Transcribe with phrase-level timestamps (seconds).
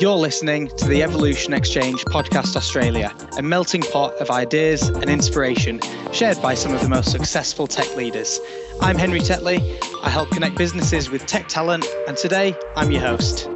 [0.00, 5.78] You're listening to the Evolution Exchange Podcast Australia, a melting pot of ideas and inspiration
[6.10, 8.40] shared by some of the most successful tech leaders.
[8.80, 9.78] I'm Henry Tetley.
[10.02, 13.50] I help connect businesses with tech talent, and today I'm your host.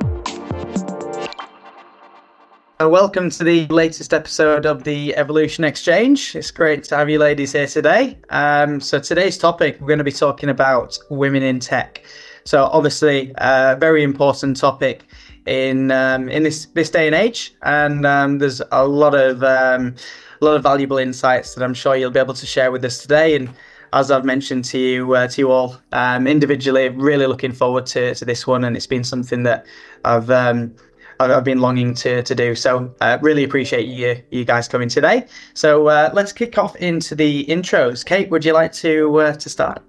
[2.79, 6.37] Uh, welcome to the latest episode of the Evolution Exchange.
[6.37, 8.19] It's great to have you ladies here today.
[8.29, 12.05] Um, so, today's topic, we're going to be talking about women in tech.
[12.45, 15.07] So, obviously, a very important topic
[15.47, 19.95] in um, in this this day and age, and um, there's a lot of um,
[20.41, 22.99] a lot of valuable insights that I'm sure you'll be able to share with us
[22.99, 23.37] today.
[23.37, 23.51] And
[23.93, 28.15] as I've mentioned to you uh, to you all um, individually, really looking forward to,
[28.15, 29.67] to this one, and it's been something that
[30.05, 30.75] I've um,
[31.21, 32.55] I've been longing to, to do.
[32.55, 35.27] So uh, really appreciate you you guys coming today.
[35.55, 38.05] So uh, let's kick off into the intros.
[38.05, 39.83] Kate, would you like to uh, to start?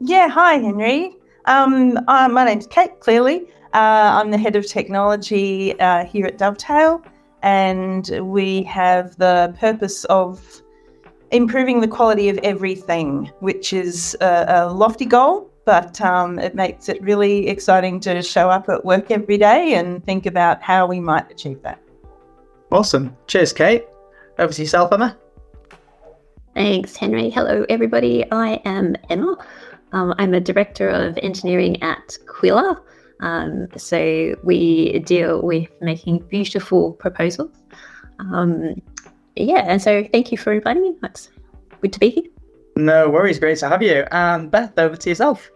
[0.00, 1.16] Yeah, hi Henry.
[1.44, 3.51] Um, uh, my name's Kate Clearly.
[3.74, 7.02] Uh, I'm the head of technology uh, here at Dovetail,
[7.42, 10.62] and we have the purpose of
[11.30, 16.90] improving the quality of everything, which is a, a lofty goal, but um, it makes
[16.90, 21.00] it really exciting to show up at work every day and think about how we
[21.00, 21.80] might achieve that.
[22.70, 23.16] Awesome.
[23.26, 23.86] Cheers, Kate.
[24.38, 25.16] Over to yourself, Emma.
[26.54, 27.30] Thanks, Henry.
[27.30, 28.30] Hello, everybody.
[28.30, 29.38] I am Emma.
[29.92, 32.78] Um, I'm a director of engineering at Qwilr.
[33.22, 37.50] Um, so we deal with making beautiful proposals.
[38.18, 38.82] Um,
[39.36, 40.96] yeah, and so thank you for inviting me.
[41.04, 41.30] It's
[41.80, 42.24] good to be here.
[42.76, 44.04] No worries, great to have you.
[44.10, 45.50] And Beth, over to yourself.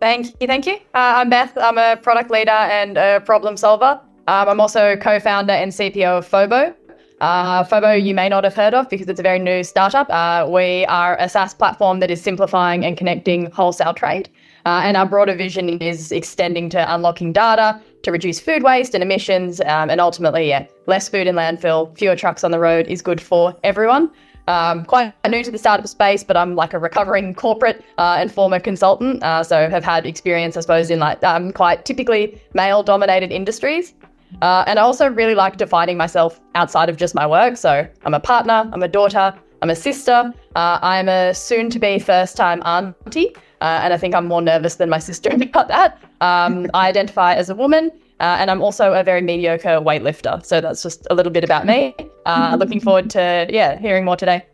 [0.00, 0.74] Thank you, thank you.
[0.94, 1.56] Uh, I'm Beth.
[1.58, 4.00] I'm a product leader and a problem solver.
[4.28, 6.74] Um, I'm also co-founder and CPO of FOBOH.
[7.20, 10.08] Uh, FOBOH, you may not have heard of because it's a very new startup.
[10.10, 14.28] Uh, we are a SaaS platform that is simplifying and connecting wholesale trade.
[14.66, 19.02] Uh, and our broader vision is extending to unlocking data to reduce food waste and
[19.02, 23.00] emissions, um, and ultimately, yeah, less food in landfill, fewer trucks on the road is
[23.00, 24.10] good for everyone.
[24.48, 28.30] Um, quite new to the startup space, but I'm like a recovering corporate uh, and
[28.30, 33.30] former consultant, uh, so have had experience, I suppose, in like um, quite typically male-dominated
[33.30, 33.94] industries.
[34.42, 37.56] Uh, and I also really like defining myself outside of just my work.
[37.56, 39.32] So I'm a partner, I'm a daughter,
[39.62, 43.32] I'm a sister, uh, I'm a soon-to-be first-time auntie.
[43.60, 45.98] Uh, and I think I'm more nervous than my sister about that.
[46.20, 47.90] Um, I identify as a woman,
[48.20, 50.44] uh, and I'm also a very mediocre weightlifter.
[50.44, 51.94] So that's just a little bit about me.
[52.26, 54.44] Uh, looking forward to yeah hearing more today.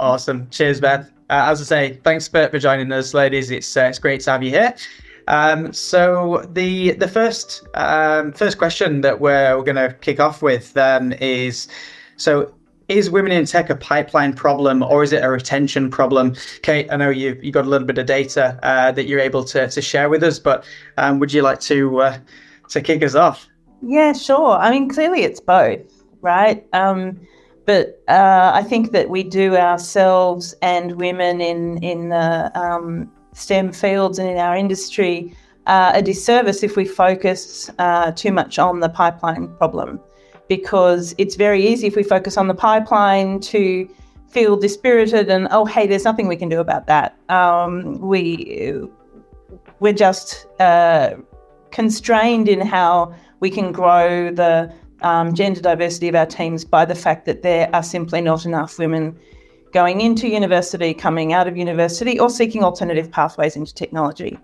[0.00, 0.48] Awesome.
[0.50, 1.10] Cheers, Beth.
[1.30, 3.50] Uh, as I say, thanks for, for joining us, ladies.
[3.50, 4.74] It's uh, it's great to have you here.
[5.26, 10.42] Um, so the the first um, first question that we're, we're going to kick off
[10.42, 11.68] with um, is
[12.16, 12.54] so
[12.88, 16.34] is women in tech a pipeline problem or is it a retention problem?
[16.62, 19.44] Kate, I know you you got a little bit of data uh, that you're able
[19.44, 20.64] to, to share with us, but
[20.98, 22.18] um, would you like to uh,
[22.70, 23.48] to kick us off?
[23.82, 24.52] Yeah, sure.
[24.52, 26.66] I mean, clearly it's both, right?
[26.72, 27.20] Um,
[27.66, 33.72] but uh, I think that we do ourselves and women in in the um, STEM
[33.72, 35.34] fields and in our industry
[35.66, 40.00] uh, a disservice if we focus uh, too much on the pipeline problem
[40.48, 43.88] because it's very easy if we focus on the pipeline to
[44.28, 48.82] feel dispirited and oh hey there's nothing we can do about that um, we
[49.80, 51.14] we're just uh,
[51.70, 54.72] constrained in how we can grow the
[55.02, 58.78] um, gender diversity of our teams by the fact that there are simply not enough
[58.78, 59.16] women
[59.72, 64.38] going into university, coming out of university, or seeking alternative pathways into technology.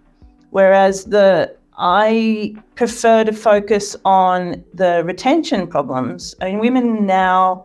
[0.51, 6.35] Whereas the I prefer to focus on the retention problems.
[6.43, 7.65] I mean, women now,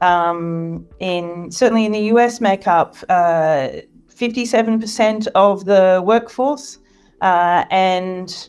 [0.00, 3.68] um, in certainly in the US, make up uh,
[4.08, 6.78] 57% of the workforce,
[7.20, 8.48] uh, and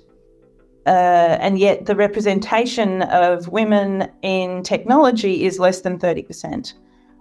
[0.86, 6.74] uh, and yet the representation of women in technology is less than 30%.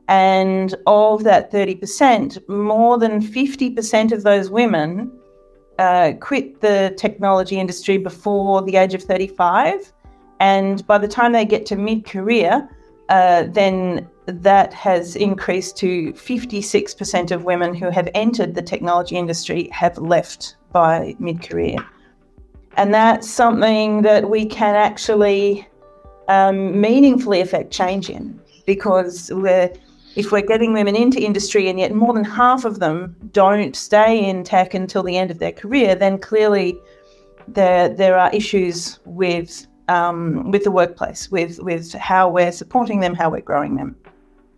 [0.07, 5.11] And of that 30%, more than 50% of those women
[5.78, 9.92] uh, quit the technology industry before the age of 35.
[10.41, 12.68] And by the time they get to mid career,
[13.09, 19.68] uh, then that has increased to 56% of women who have entered the technology industry
[19.71, 21.77] have left by mid career.
[22.77, 25.66] And that's something that we can actually
[26.28, 29.72] um, meaningfully affect change in because we're
[30.16, 34.24] if we're getting women into industry and yet more than half of them don't stay
[34.28, 36.77] in tech until the end of their career, then clearly
[37.47, 43.15] there there are issues with um, with the workplace, with with how we're supporting them,
[43.15, 43.95] how we're growing them,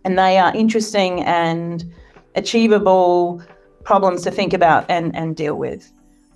[0.05, 1.93] and they are interesting and
[2.35, 3.43] achievable
[3.83, 5.91] problems to think about and and deal with.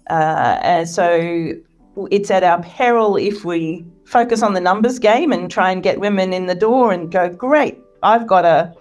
[0.09, 1.53] Uh, and so
[2.11, 5.99] it's at our peril if we focus on the numbers game and try and get
[5.99, 8.75] women in the door and go, great, I've got a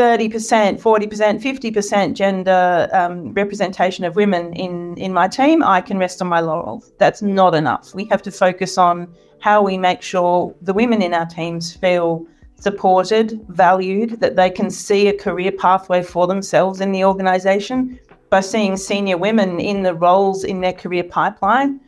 [0.00, 6.22] 30%, 40%, 50% gender um, representation of women in, in my team, I can rest
[6.22, 6.90] on my laurels.
[6.96, 7.94] That's not enough.
[7.94, 12.26] We have to focus on how we make sure the women in our teams feel
[12.54, 17.98] supported, valued, that they can see a career pathway for themselves in the organisation
[18.30, 21.78] by seeing senior women in the roles in their career pipeline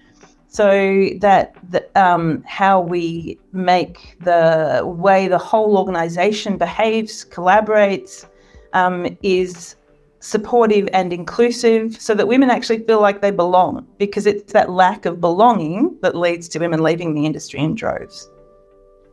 [0.53, 8.27] so that the, um, how we make the way the whole organization behaves, collaborates,
[8.75, 9.77] um, is
[10.21, 15.07] supportive and inclusive so that women actually feel like they belong because it's that lack
[15.07, 18.31] of belonging that leads to women leaving the industry in droves.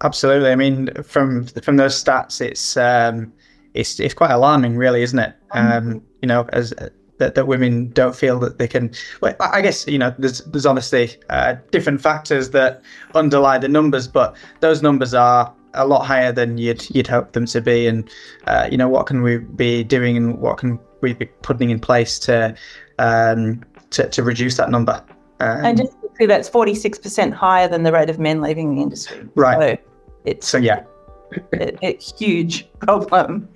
[0.03, 0.51] Absolutely.
[0.51, 3.31] I mean, from from those stats, it's um,
[3.74, 5.33] it's it's quite alarming, really, isn't it?
[5.53, 5.89] Mm-hmm.
[5.89, 6.74] Um, you know, as
[7.19, 8.92] that, that women don't feel that they can.
[9.21, 12.81] Well, I guess you know there's there's obviously uh, different factors that
[13.13, 17.45] underlie the numbers, but those numbers are a lot higher than you'd you'd hope them
[17.45, 17.88] to be.
[17.88, 18.10] And
[18.48, 21.80] uh, you know what can we be doing, and what can we be putting in
[21.80, 22.56] place to
[22.98, 25.04] um, to, to reduce that number?
[25.42, 28.75] Um, and just see that's forty six percent higher than the rate of men leaving
[28.75, 29.27] the industry.
[29.36, 29.80] Right.
[29.80, 29.92] So
[30.25, 30.83] it's so yeah,
[31.54, 33.48] a, a huge problem.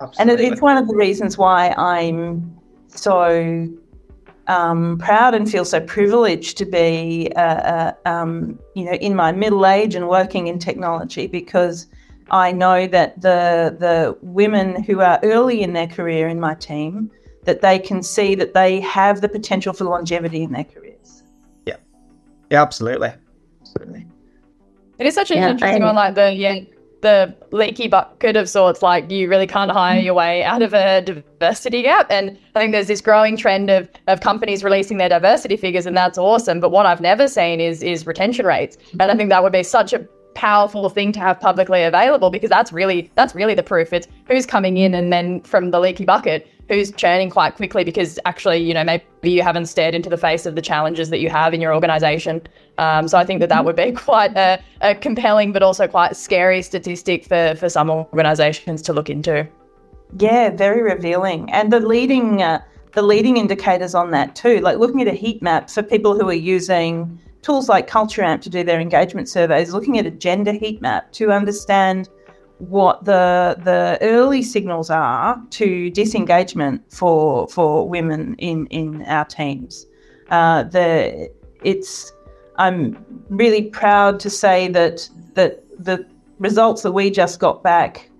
[0.00, 0.32] Absolutely.
[0.32, 2.58] And it, it's one of the reasons why I'm
[2.94, 3.68] so
[4.46, 9.32] um, proud and feel so privileged to be, uh, uh, um, you know, in my
[9.32, 11.86] middle age and working in technology because
[12.30, 17.10] I know that the the women who are early in their career in my team
[17.44, 21.22] that they can see that they have the potential for longevity in their careers.
[21.66, 21.76] Yeah,
[22.50, 23.12] yeah, absolutely,
[23.60, 24.06] absolutely.
[24.98, 26.60] It is such an yeah, interesting I, one, like the yeah
[27.04, 31.02] the leaky bucket of sorts, like you really can't hire your way out of a
[31.02, 32.10] diversity gap.
[32.10, 35.96] And I think there's this growing trend of, of companies releasing their diversity figures, and
[35.96, 36.58] that's awesome.
[36.60, 38.76] But what I've never seen is is retention rates.
[38.92, 42.50] And I think that would be such a powerful thing to have publicly available because
[42.50, 43.92] that's really that's really the proof.
[43.92, 48.18] It's who's coming in and then from the leaky bucket who's churning quite quickly because
[48.24, 51.28] actually, you know, maybe you haven't stared into the face of the challenges that you
[51.28, 52.40] have in your organization.
[52.78, 56.16] Um, so I think that that would be quite a, a, compelling, but also quite
[56.16, 59.46] scary statistic for, for some organizations to look into.
[60.18, 61.50] Yeah, very revealing.
[61.52, 62.62] And the leading, uh,
[62.92, 66.28] the leading indicators on that too, like looking at a heat map for people who
[66.28, 70.52] are using tools like Culture Amp to do their engagement surveys, looking at a gender
[70.52, 72.08] heat map to understand
[72.58, 79.86] what the the early signals are to disengagement for for women in in our teams.
[80.30, 81.30] Uh, the
[81.62, 82.12] it's
[82.56, 86.06] I'm really proud to say that that the
[86.38, 88.10] results that we just got back.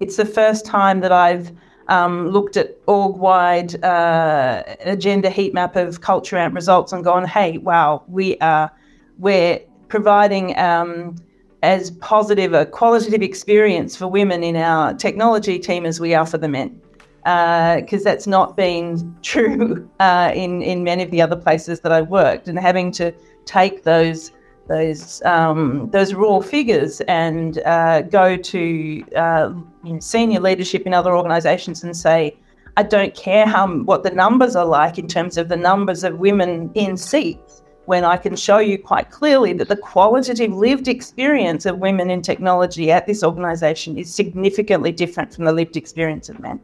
[0.00, 1.52] It's the first time that I've
[1.88, 7.58] um, looked at org-wide uh, agenda heat map of Culture Amp results and gone, hey,
[7.58, 8.70] wow, we are
[9.18, 11.14] we're providing um,
[11.62, 16.38] as positive a qualitative experience for women in our technology team as we are for
[16.38, 16.80] the men.
[17.22, 21.90] Because uh, that's not been true uh, in in many of the other places that
[21.92, 23.14] I've worked, and having to
[23.44, 24.32] take those
[24.66, 29.52] those um, those raw figures and uh, go to uh,
[29.98, 32.36] senior leadership in other organisations and say,
[32.76, 36.18] I don't care how what the numbers are like in terms of the numbers of
[36.18, 41.66] women in seats when I can show you quite clearly that the qualitative lived experience
[41.66, 46.40] of women in technology at this organisation is significantly different from the lived experience of
[46.40, 46.60] men.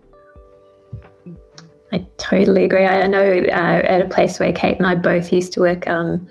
[1.93, 2.87] I totally agree.
[2.87, 6.27] I know uh, at a place where Kate and I both used to work, um,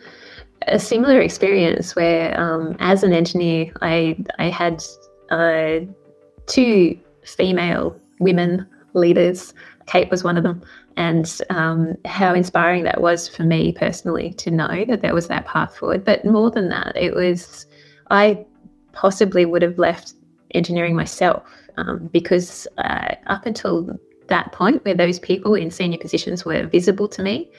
[0.68, 4.84] a similar experience where, um, as an engineer, I I had
[5.30, 5.80] uh,
[6.48, 9.54] two female women leaders.
[9.86, 10.62] Kate was one of them,
[10.98, 15.46] and um, how inspiring that was for me personally to know that there was that
[15.46, 16.04] path forward.
[16.04, 17.66] But more than that, it was,
[18.12, 18.46] I
[18.92, 20.14] possibly would have left
[20.54, 21.44] engineering myself
[21.78, 23.98] um, because uh, up until
[24.28, 27.50] that point where those people in senior positions were visible to me,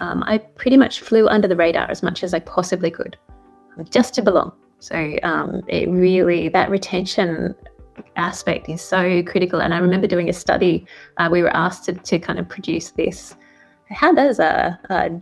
[0.00, 3.16] um, I pretty much flew under the radar as much as I possibly could
[3.90, 4.52] just to belong.
[4.78, 7.54] So um, it really, that retention
[8.16, 9.60] aspect is so critical.
[9.60, 10.86] And I remember doing a study,
[11.18, 13.36] uh, we were asked to, to kind of produce this.
[13.90, 15.20] How does a, a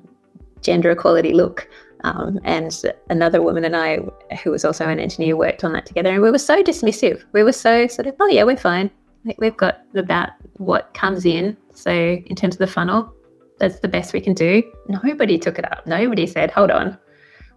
[0.63, 1.69] gender equality look?
[2.05, 2.73] Um, and
[3.11, 3.99] another woman and I,
[4.45, 6.11] who was also an engineer, worked on that together.
[6.11, 7.25] And we were so dismissive.
[7.33, 8.91] We were so sort of, oh, yeah, we're fine.
[9.39, 11.57] We've got about what comes in.
[11.75, 13.13] So, in terms of the funnel,
[13.59, 14.63] that's the best we can do.
[14.89, 15.87] Nobody took it up.
[15.87, 16.97] Nobody said, hold on,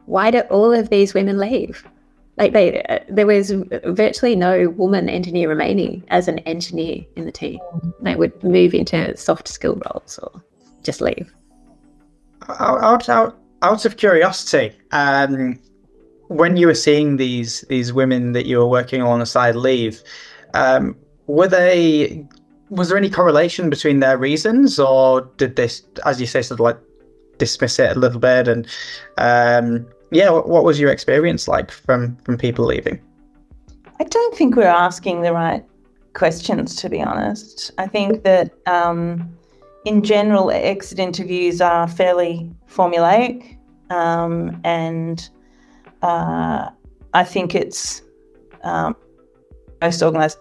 [0.05, 1.85] why do all of these women leave?
[2.37, 3.51] like they, uh, there was
[3.85, 7.59] virtually no woman engineer remaining as an engineer in the team.
[8.01, 10.41] They would move into soft skill roles or
[10.83, 11.31] just leave.
[12.49, 15.59] Out, out, out of curiosity, um,
[16.27, 20.01] when you were seeing these these women that you were working alongside leave,
[20.53, 20.95] um,
[21.27, 22.25] were they
[22.71, 26.63] was there any correlation between their reasons, or did this, as you say, sort of
[26.63, 26.77] like
[27.37, 28.47] dismiss it a little bit?
[28.47, 28.65] And
[29.17, 32.99] um, yeah, what, what was your experience like from from people leaving?
[33.99, 35.63] I don't think we're asking the right
[36.13, 37.71] questions, to be honest.
[37.77, 39.37] I think that um,
[39.85, 43.57] in general, exit interviews are fairly formulaic,
[43.89, 45.29] um, and
[46.03, 46.69] uh,
[47.13, 48.01] I think it's
[48.63, 48.95] um,
[49.81, 50.39] most organised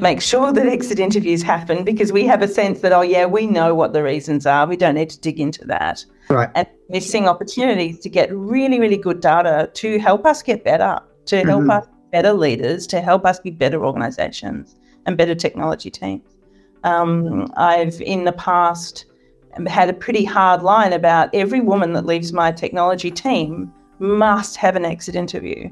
[0.00, 3.46] make sure that exit interviews happen because we have a sense that, oh, yeah, we
[3.46, 4.66] know what the reasons are.
[4.66, 6.04] We don't need to dig into that.
[6.28, 6.50] Right.
[6.54, 11.44] And missing opportunities to get really, really good data to help us get better, to
[11.44, 11.70] help mm-hmm.
[11.70, 16.22] us better leaders, to help us be better organizations and better technology teams.
[16.84, 19.06] Um, I've in the past
[19.66, 24.76] had a pretty hard line about every woman that leaves my technology team must have
[24.76, 25.70] an exit interview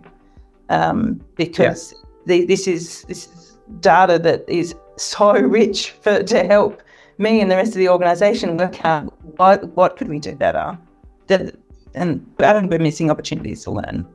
[0.69, 1.99] um, because yeah.
[2.27, 3.50] the, this is this is
[3.81, 6.83] data that is so rich for to help
[7.19, 10.77] me and the rest of the organisation work out what what could we do better,
[11.29, 11.55] that,
[11.95, 14.07] and we're missing opportunities to learn.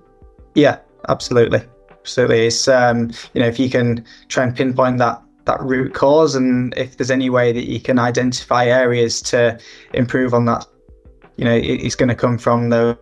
[0.55, 2.47] Yeah, absolutely, absolutely.
[2.47, 6.73] It's um, you know if you can try and pinpoint that that root cause, and
[6.75, 9.59] if there's any way that you can identify areas to
[9.93, 10.65] improve on that,
[11.37, 12.97] you know, it, it's going to come from those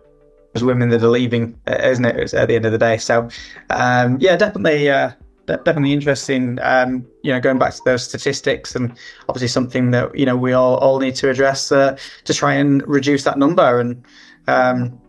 [0.60, 2.34] women that are leaving, isn't it?
[2.34, 3.28] At the end of the day, so
[3.70, 4.90] um, yeah, definitely.
[4.90, 5.12] Uh,
[5.46, 6.58] definitely interesting.
[6.62, 8.96] Um, you know, going back to those statistics, and
[9.28, 12.86] obviously something that you know we all all need to address uh, to try and
[12.88, 14.04] reduce that number and
[14.48, 15.00] um,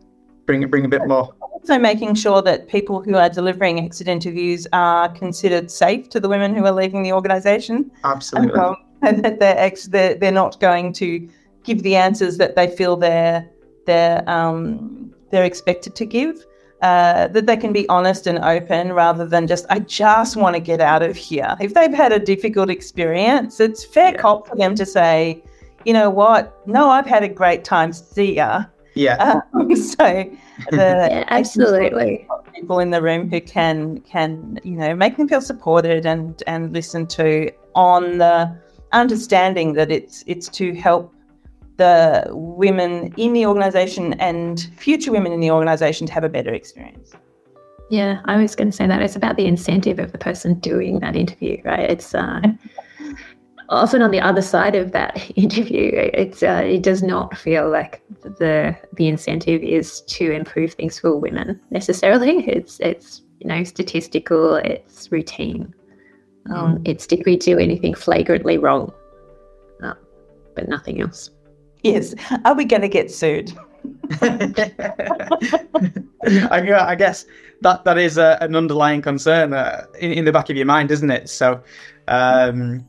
[0.46, 1.34] bring bring a bit more.
[1.42, 6.30] Also, making sure that people who are delivering exit interviews are considered safe to the
[6.30, 7.90] women who are leaving the organisation.
[8.04, 11.28] Absolutely, um, and that they're, ex- they're they're not going to
[11.64, 13.50] give the answers that they feel they're
[13.86, 16.46] they're um, they're expected to give
[16.86, 20.60] uh, that they can be honest and open rather than just, I just want to
[20.60, 21.56] get out of here.
[21.60, 24.22] If they've had a difficult experience, it's fair yeah.
[24.22, 25.44] cop for them to say,
[25.84, 26.56] you know what?
[26.68, 27.92] No, I've had a great time.
[27.92, 28.66] See ya.
[28.94, 29.42] Yeah.
[29.54, 30.30] Um, so
[30.70, 30.78] the
[31.12, 36.06] yeah, absolutely people in the room who can can you know make them feel supported
[36.06, 38.56] and and listen to on the
[38.94, 41.14] understanding that it's it's to help
[41.78, 46.54] the women in the organization and future women in the organization to have a better
[46.54, 47.14] experience.
[47.90, 51.00] Yeah, I was going to say that it's about the incentive of the person doing
[51.02, 51.90] that interview, right?
[51.90, 52.42] It's uh,
[53.70, 55.92] often on the other side of that interview.
[55.94, 61.16] It's uh, it does not feel like the the incentive is to improve things for
[61.16, 62.48] women necessarily.
[62.48, 64.56] It's it's you know statistical.
[64.56, 65.74] It's routine.
[66.50, 66.88] Um, mm.
[66.88, 68.92] It's did we do anything flagrantly wrong,
[69.84, 69.94] uh,
[70.56, 71.30] but nothing else.
[71.86, 72.16] Yes.
[72.46, 73.54] Are we going to get sued?
[74.22, 74.48] I,
[76.98, 77.26] guess
[77.62, 80.90] that that is a, an underlying concern uh, in, in, the back of your mind,
[80.90, 81.30] isn't it?
[81.30, 81.62] So,
[82.08, 82.84] um,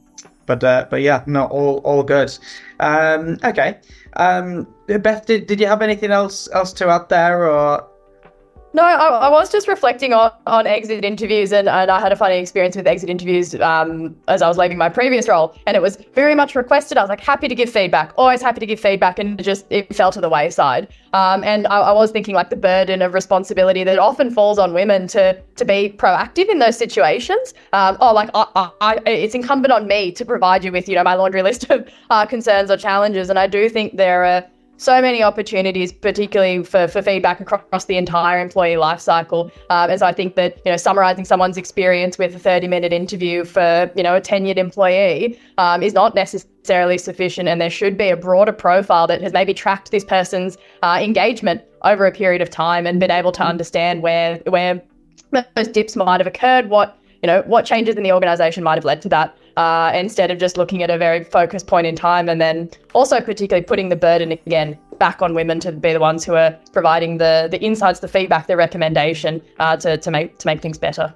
[0.46, 2.34] but uh, but yeah, no, all all good.
[2.80, 3.80] Um, okay,
[4.14, 7.86] um, Beth, did, did you have anything else else to add there, or
[8.76, 12.16] no, I, I, was just reflecting on, on exit interviews, and, and I had a
[12.16, 15.80] funny experience with exit interviews um, as I was leaving my previous role, and it
[15.80, 16.98] was very much requested.
[16.98, 19.64] I was like happy to give feedback, always happy to give feedback, and it just
[19.70, 20.88] it fell to the wayside.
[21.14, 24.74] Um, and I, I, was thinking like the burden of responsibility that often falls on
[24.74, 27.54] women to to be proactive in those situations.
[27.72, 31.02] Um, oh, like I, I, it's incumbent on me to provide you with you know
[31.02, 34.44] my laundry list of uh, concerns or challenges, and I do think there are
[34.76, 39.50] so many opportunities, particularly for, for feedback across the entire employee lifecycle.
[39.70, 43.90] Um, as I think that you know, summarizing someone's experience with a 30-minute interview for
[43.96, 48.16] you know a tenured employee um, is not necessarily sufficient, and there should be a
[48.16, 52.86] broader profile that has maybe tracked this person's uh, engagement over a period of time
[52.86, 54.82] and been able to understand where where
[55.54, 58.84] those dips might have occurred, what you know, what changes in the organization might have
[58.84, 62.28] led to that uh, instead of just looking at a very focused point in time
[62.28, 66.24] and then also particularly putting the burden again back on women to be the ones
[66.24, 70.46] who are providing the the insights, the feedback, the recommendation uh, to, to make to
[70.46, 71.14] make things better.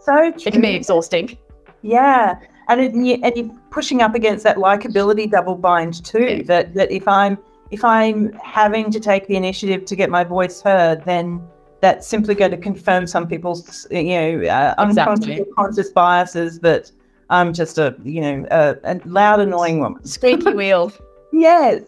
[0.00, 0.42] So true.
[0.46, 1.36] it can be exhausting.
[1.82, 6.22] Yeah, and it, and you're pushing up against that likability double bind too.
[6.22, 6.42] Yeah.
[6.42, 7.38] That that if I'm
[7.70, 11.42] if I'm having to take the initiative to get my voice heard, then
[11.80, 15.52] that's simply going to confirm some people's you know uh, unconscious exactly.
[15.56, 16.90] conscious biases that
[17.30, 20.04] I'm just a, you know, a, a loud, annoying woman.
[20.06, 20.92] Squeaky wheel.
[21.32, 21.82] yes.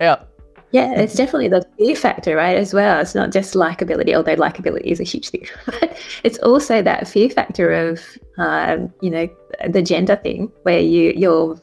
[0.00, 0.22] yeah.
[0.72, 2.56] Yeah, it's definitely the fear factor, right?
[2.56, 2.98] As well.
[2.98, 5.46] It's not just likability, although likability is a huge thing.
[5.66, 8.00] But it's also that fear factor of,
[8.38, 9.28] um, you know,
[9.68, 11.60] the gender thing, where you you're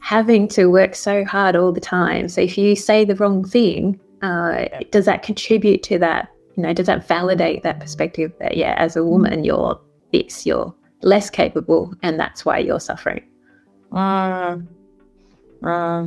[0.00, 2.28] having to work so hard all the time.
[2.28, 6.30] So if you say the wrong thing, uh, does that contribute to that?
[6.56, 9.78] You know, does that validate that perspective that yeah, as a woman, you're
[10.12, 10.74] this, you're
[11.06, 13.24] less capable, and that's why you're suffering?
[13.92, 14.58] Uh,
[15.64, 16.02] uh,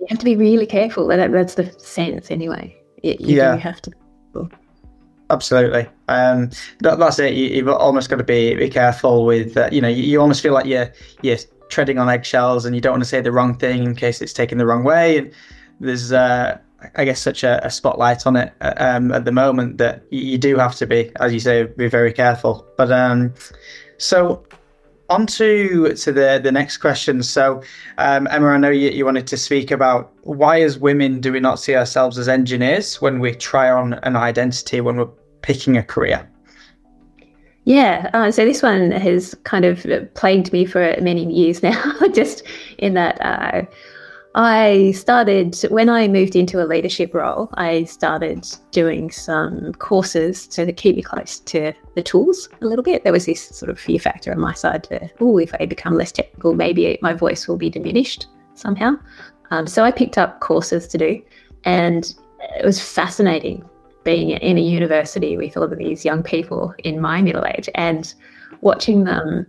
[0.00, 1.06] You have to be really careful.
[1.08, 2.74] That, that's the sense, anyway.
[3.02, 3.54] You, you Yeah.
[3.54, 3.90] do have to.
[5.28, 5.86] Absolutely.
[6.08, 7.34] Um, that, that's it.
[7.34, 9.56] You, you've almost got to be be careful with.
[9.56, 10.90] Uh, you know, you, you almost feel like you're
[11.22, 14.20] you're treading on eggshells, and you don't want to say the wrong thing in case
[14.24, 15.18] it's taken the wrong way.
[15.18, 15.32] And
[15.78, 16.58] there's, uh,
[16.96, 20.32] I guess, such a, a spotlight on it uh, um, at the moment that you,
[20.32, 22.66] you do have to be, as you say, be very careful.
[22.76, 23.32] But um,
[24.00, 24.42] so
[25.08, 27.22] on to, to the, the next question.
[27.22, 27.62] So,
[27.98, 31.40] um, Emma, I know you, you wanted to speak about why, as women, do we
[31.40, 35.10] not see ourselves as engineers when we try on an identity when we're
[35.42, 36.26] picking a career?
[37.64, 42.42] Yeah, uh, so this one has kind of plagued me for many years now, just
[42.78, 43.62] in that uh,
[44.34, 50.72] I started, when I moved into a leadership role, I started doing some courses to
[50.72, 53.02] keep me close to the tools a little bit.
[53.02, 55.94] There was this sort of fear factor on my side to, oh, if I become
[55.94, 58.92] less technical, maybe my voice will be diminished somehow.
[59.50, 61.20] Um, so I picked up courses to do,
[61.64, 62.14] and
[62.56, 63.68] it was fascinating
[64.04, 68.14] being in a university with all of these young people in my middle age and
[68.60, 69.46] watching them,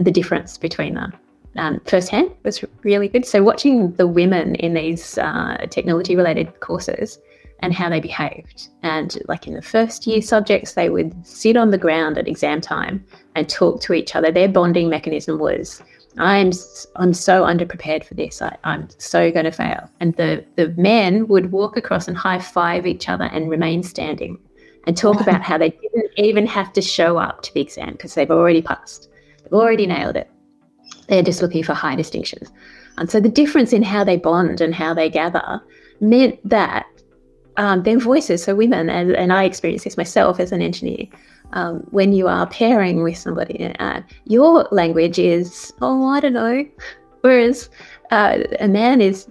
[0.00, 1.12] the difference between them
[1.56, 3.26] um, firsthand was really good.
[3.26, 7.18] So watching the women in these uh, technology related courses
[7.60, 8.68] and how they behaved.
[8.82, 12.60] And like in the first year subjects, they would sit on the ground at exam
[12.60, 14.30] time and talk to each other.
[14.30, 15.82] Their bonding mechanism was,
[16.18, 16.52] I'm
[16.96, 18.40] I'm so underprepared for this.
[18.40, 19.90] I, I'm so going to fail.
[20.00, 24.38] And the the men would walk across and high five each other and remain standing,
[24.86, 28.14] and talk about how they didn't even have to show up to the exam because
[28.14, 29.08] they've already passed.
[29.42, 30.30] They've already nailed it.
[31.08, 32.50] They're just looking for high distinctions.
[32.98, 35.60] And so the difference in how they bond and how they gather
[36.00, 36.86] meant that
[37.56, 41.06] um, their voices, so women, and, and I experienced this myself as an engineer,
[41.52, 46.66] um, when you are pairing with somebody, uh, your language is, oh, I don't know.
[47.20, 47.70] Whereas
[48.10, 49.28] uh, a man is,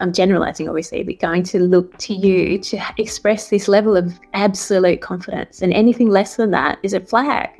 [0.00, 5.00] I'm generalizing obviously, but going to look to you to express this level of absolute
[5.00, 5.60] confidence.
[5.60, 7.50] And anything less than that is a flag.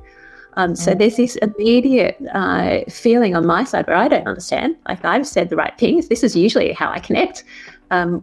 [0.59, 4.75] Um, so there's this immediate uh, feeling on my side where I don't understand.
[4.89, 6.09] Like I've said the right things.
[6.09, 7.45] This is usually how I connect.
[7.93, 8.21] Um,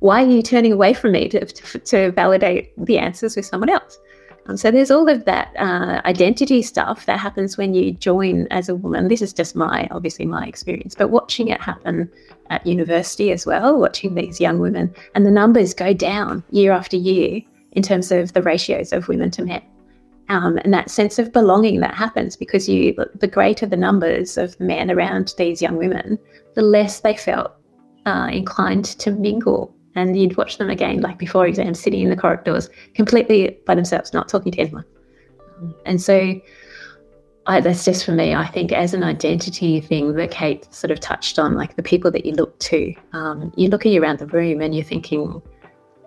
[0.00, 3.70] why are you turning away from me to, to, to validate the answers with someone
[3.70, 3.98] else?
[4.46, 8.68] Um, so there's all of that uh, identity stuff that happens when you join as
[8.68, 9.08] a woman.
[9.08, 12.10] This is just my, obviously my experience, but watching it happen
[12.50, 16.98] at university as well, watching these young women and the numbers go down year after
[16.98, 17.40] year
[17.72, 19.62] in terms of the ratios of women to men.
[20.28, 24.58] Um, and that sense of belonging that happens because you, the greater the numbers of
[24.60, 26.18] men around these young women,
[26.54, 27.52] the less they felt
[28.04, 29.74] uh, inclined to mingle.
[29.94, 34.12] And you'd watch them again, like before exams, sitting in the corridors, completely by themselves,
[34.12, 34.84] not talking to anyone.
[35.86, 36.40] And so,
[37.48, 38.34] I, that's just for me.
[38.34, 42.10] I think as an identity thing that Kate sort of touched on, like the people
[42.10, 45.40] that you look to, um, you're looking around the room and you're thinking,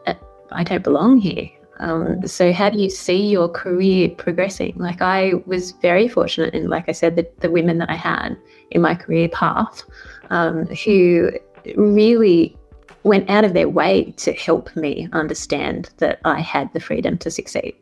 [0.06, 0.14] "Uh,
[0.52, 1.50] I don't belong here.
[1.82, 4.74] Um, so how do you see your career progressing?
[4.78, 8.38] Like I was very fortunate in, like I said, the, the women that I had
[8.70, 9.84] in my career path
[10.30, 11.32] um, who
[11.76, 12.56] really
[13.04, 17.32] went out of their way to help me understand that I had the freedom to
[17.32, 17.76] succeed.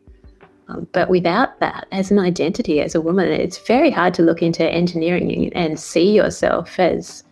[0.68, 4.40] Um, but without that, as an identity, as a woman, it's very hard to look
[4.40, 7.22] into engineering and see yourself as,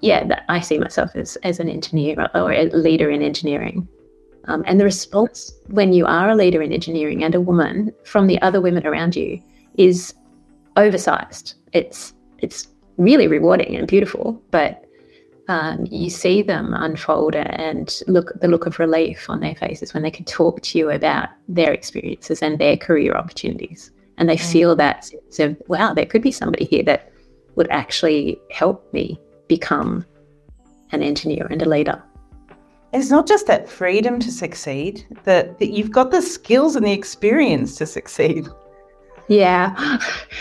[0.00, 3.86] yeah, I see myself as, as an engineer or a leader in engineering.
[4.48, 8.26] Um, and the response when you are a leader in engineering and a woman from
[8.26, 9.40] the other women around you
[9.76, 10.14] is
[10.76, 11.54] oversized.
[11.72, 14.84] It's it's really rewarding and beautiful, but
[15.48, 20.02] um, you see them unfold and look the look of relief on their faces when
[20.02, 24.74] they can talk to you about their experiences and their career opportunities, and they feel
[24.76, 27.12] that sense of wow, there could be somebody here that
[27.56, 30.06] would actually help me become
[30.92, 32.02] an engineer and a leader.
[32.92, 36.92] It's not just that freedom to succeed, that, that you've got the skills and the
[36.92, 38.48] experience to succeed.
[39.28, 39.98] Yeah.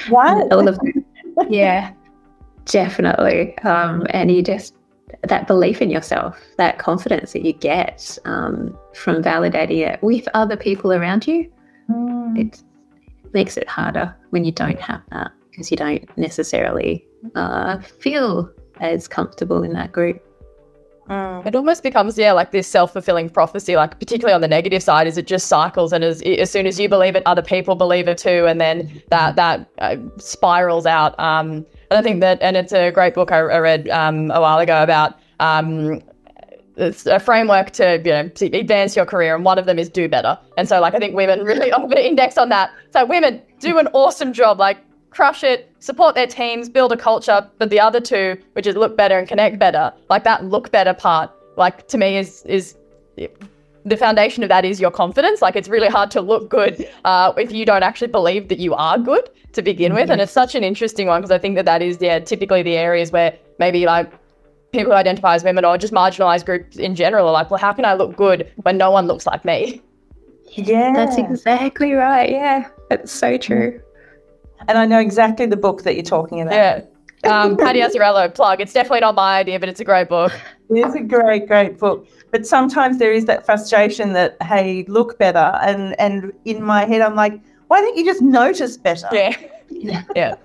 [0.09, 0.47] What?
[1.49, 1.91] Yeah,
[2.65, 3.55] definitely.
[3.59, 4.73] Um, and you just
[5.23, 10.57] that belief in yourself, that confidence that you get um, from validating it with other
[10.57, 11.51] people around you,
[11.89, 12.37] Mm.
[12.37, 12.63] it
[13.33, 17.05] makes it harder when you don't have that because you don't necessarily
[17.35, 20.21] uh, feel as comfortable in that group.
[21.09, 21.45] Mm.
[21.45, 23.75] It almost becomes, yeah, like this self fulfilling prophecy.
[23.75, 26.79] Like, particularly on the negative side, is it just cycles, and as as soon as
[26.79, 31.17] you believe it, other people believe it too, and then that that uh, spirals out.
[31.19, 34.41] Um, And I think that, and it's a great book I, I read um, a
[34.41, 36.01] while ago about um,
[36.75, 39.89] it's a framework to you know to advance your career, and one of them is
[39.89, 40.37] do better.
[40.57, 42.71] And so, like, I think women really over index on that.
[42.91, 44.77] So, women do an awesome job, like
[45.17, 47.39] crush it, support their teams, build a culture.
[47.57, 50.93] But the other two, which is look better and connect better, like that look better
[50.93, 52.75] part, like to me is is
[53.91, 55.41] the foundation of that is your confidence.
[55.41, 58.75] Like it's really hard to look good uh, if you don't actually believe that you
[58.75, 60.11] are good to begin with.
[60.11, 62.77] And it's such an interesting one because I think that that is yeah typically the
[62.77, 64.11] areas where maybe like
[64.71, 67.73] people who identify as women or just marginalized groups in general are like, well, how
[67.73, 69.81] can I look good when no one looks like me?
[70.51, 72.29] Yeah, That's exactly right.
[72.29, 73.81] Yeah, that's so true.
[74.67, 76.53] And I know exactly the book that you're talking about.
[76.53, 76.81] Yeah.
[77.23, 78.61] Um, Patty Azzarello, plug.
[78.61, 80.31] It's definitely not my idea, but it's a great book.
[80.69, 82.07] It's a great, great book.
[82.31, 85.57] But sometimes there is that frustration that, hey, look better.
[85.61, 89.07] And and in my head, I'm like, why don't you just notice better?
[89.11, 89.35] Yeah.
[90.15, 90.35] Yeah.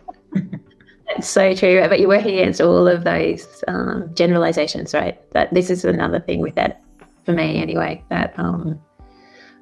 [1.17, 1.87] It's so true.
[1.89, 5.19] But you're working against all of those um, generalizations, right?
[5.33, 6.83] That this is another thing with that,
[7.25, 8.81] for me anyway, that um,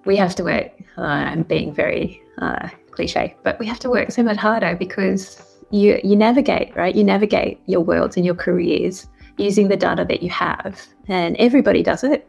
[0.05, 0.71] we have to work.
[0.97, 5.43] Uh, I'm being very uh, cliche, but we have to work so much harder because
[5.71, 6.95] you you navigate, right?
[6.95, 11.83] You navigate your worlds and your careers using the data that you have, and everybody
[11.83, 12.29] does it.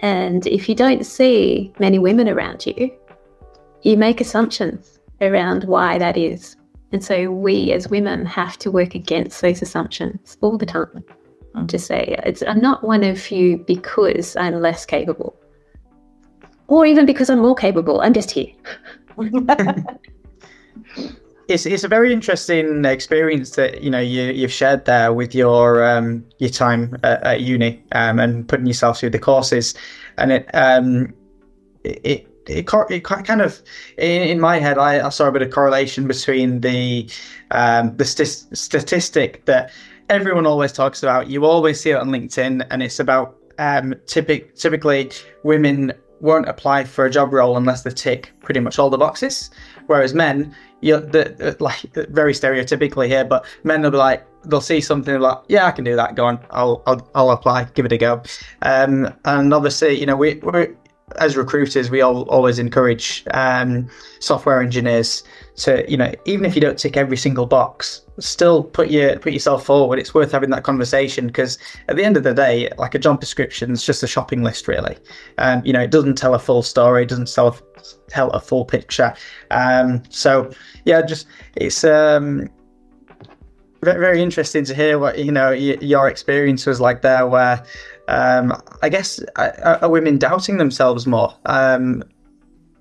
[0.00, 2.92] And if you don't see many women around you,
[3.82, 6.56] you make assumptions around why that is.
[6.92, 11.04] And so we as women have to work against those assumptions all the time.
[11.54, 11.68] Mm.
[11.68, 15.36] To say it's I'm not one of you because I'm less capable.
[16.66, 18.00] Or even because I'm more capable.
[18.00, 18.52] I'm just here.
[21.46, 25.84] It's it's a very interesting experience that you know you you've shared there with your
[25.84, 29.74] um your time at, at uni um and putting yourself through the courses,
[30.16, 31.12] and it um
[31.84, 32.00] it.
[32.04, 33.62] it it, kind of
[33.96, 37.08] in, in my head I, I saw a bit of correlation between the
[37.52, 39.72] um, the st- statistic that
[40.10, 44.54] everyone always talks about you always see it on LinkedIn and it's about um, typic-
[44.56, 45.10] typically
[45.42, 45.92] women
[46.24, 49.50] won't apply for a job role unless they tick pretty much all the boxes.
[49.86, 54.82] Whereas men you the, like very stereotypically here but men will be like they'll see
[54.82, 57.92] something like yeah i can do that go on i'll i'll, I'll apply give it
[57.92, 58.22] a go.
[58.62, 60.74] Um, and obviously you know we we're
[61.16, 63.88] as recruiters, we all always encourage um,
[64.20, 65.22] software engineers
[65.56, 69.32] to, you know, even if you don't tick every single box, still put your put
[69.32, 69.98] yourself forward.
[69.98, 73.20] It's worth having that conversation because at the end of the day, like a job
[73.20, 74.96] description is just a shopping list, really.
[75.38, 77.56] Um, you know, it doesn't tell a full story, it doesn't tell
[78.08, 79.14] tell a full picture.
[79.50, 80.50] Um, so
[80.84, 82.48] yeah, just it's um,
[83.82, 87.64] very interesting to hear what you know your experience was like there, where
[88.08, 91.34] um, I guess are women doubting themselves more?
[91.46, 92.02] Um,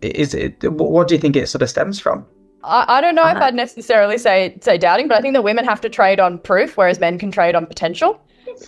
[0.01, 0.63] is it?
[0.71, 2.25] What do you think it sort of stems from?
[2.63, 3.45] I, I don't know if Uh-huh.
[3.45, 6.78] I'd necessarily say say doubting, but I think that women have to trade on proof,
[6.78, 8.19] whereas men can trade on potential.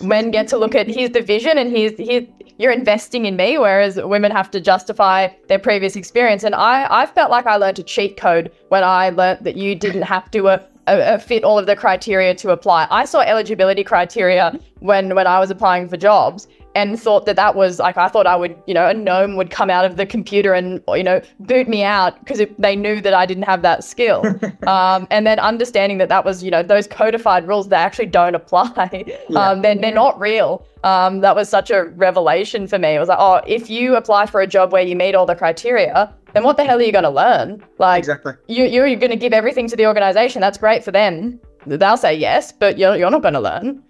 [0.02, 2.26] Men get to look at here's the vision and here's here
[2.58, 6.42] you're investing in me, whereas women have to justify their previous experience.
[6.44, 9.74] And I I felt like I learned a cheat code when I learnt that you
[9.74, 10.48] didn't have to.
[10.48, 12.86] Uh, uh, uh, fit all of the criteria to apply.
[12.92, 17.56] I saw eligibility criteria when when I was applying for jobs, and thought that that
[17.56, 20.04] was like I thought I would, you know, a gnome would come out of the
[20.04, 23.82] computer and you know boot me out because they knew that I didn't have that
[23.82, 24.22] skill.
[24.66, 28.34] um, and then understanding that that was, you know, those codified rules that actually don't
[28.34, 29.04] apply.
[29.36, 30.66] Um, they're, they're not real.
[30.84, 32.94] Um, that was such a revelation for me.
[32.94, 35.34] It was like, oh, if you apply for a job where you meet all the
[35.34, 37.62] criteria, then what the hell are you going to learn?
[37.78, 38.34] Like, Exactly.
[38.48, 40.40] you, you're going to give everything to the organization.
[40.40, 41.40] That's great for them.
[41.66, 43.82] They'll say yes, but you're, you're not going to learn.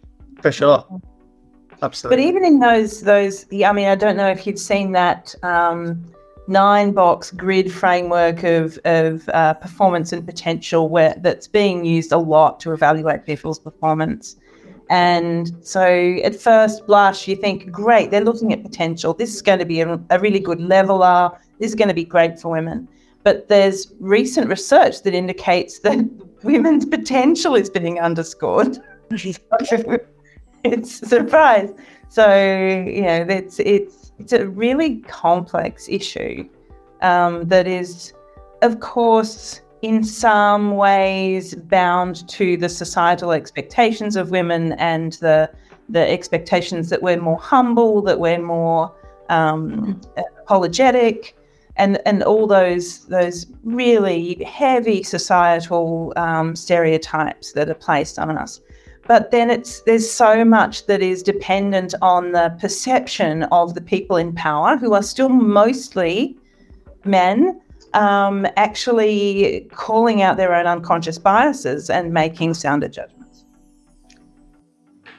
[0.42, 0.84] For sure.
[2.10, 6.04] But even in those those, I mean, I don't know if you've seen that um,
[6.48, 12.18] nine box grid framework of of uh, performance and potential, where that's being used a
[12.18, 14.36] lot to evaluate people's performance.
[14.88, 19.14] And so, at first blush, you think, great, they're looking at potential.
[19.14, 21.30] This is going to be a, a really good leveler.
[21.58, 22.88] This is going to be great for women.
[23.24, 25.98] But there's recent research that indicates that
[26.44, 28.78] women's potential is being underscored.
[30.72, 31.70] it's a surprise.
[32.08, 36.48] So you know, it's it's it's a really complex issue
[37.02, 38.12] um, that is,
[38.62, 45.50] of course, in some ways bound to the societal expectations of women and the
[45.88, 48.92] the expectations that we're more humble, that we're more
[49.28, 50.00] um,
[50.42, 51.36] apologetic,
[51.76, 58.60] and and all those those really heavy societal um, stereotypes that are placed on us.
[59.06, 64.16] But then it's there's so much that is dependent on the perception of the people
[64.16, 66.36] in power, who are still mostly
[67.04, 67.60] men,
[67.94, 73.44] um, actually calling out their own unconscious biases and making sounder judgments.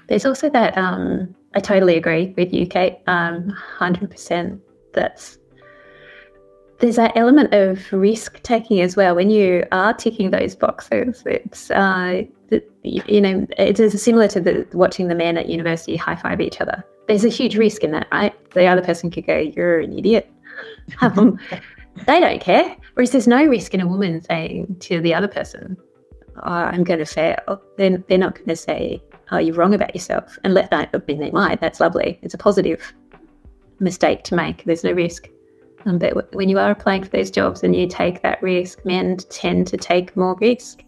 [0.08, 0.78] There's also that.
[0.78, 3.00] Um, I totally agree with you, Kate.
[3.08, 4.62] Um, hundred percent.
[4.94, 5.38] That's
[6.80, 11.24] there's that element of risk taking as well when you are ticking those boxes.
[11.26, 12.24] It's uh,
[12.84, 16.62] you know it is similar to the, watching the men at university high five each
[16.62, 16.84] other.
[17.08, 18.34] There's a huge risk in that, right?
[18.52, 20.32] The other person could go, "You're an idiot."
[21.02, 21.38] Um,
[22.06, 22.76] they don't care.
[22.94, 25.76] Whereas there's no risk in a woman saying to the other person,
[26.38, 29.94] oh, "I'm going to fail." Then they're not going to say, "Oh, you're wrong about
[29.94, 31.08] yourself," and let that.
[31.08, 31.60] Mean, they might.
[31.60, 32.20] That's lovely.
[32.22, 32.94] It's a positive
[33.80, 34.64] mistake to make.
[34.64, 35.30] There's no risk.
[35.86, 39.18] Um, but when you are applying for those jobs and you take that risk, men
[39.30, 40.84] tend to take more risk.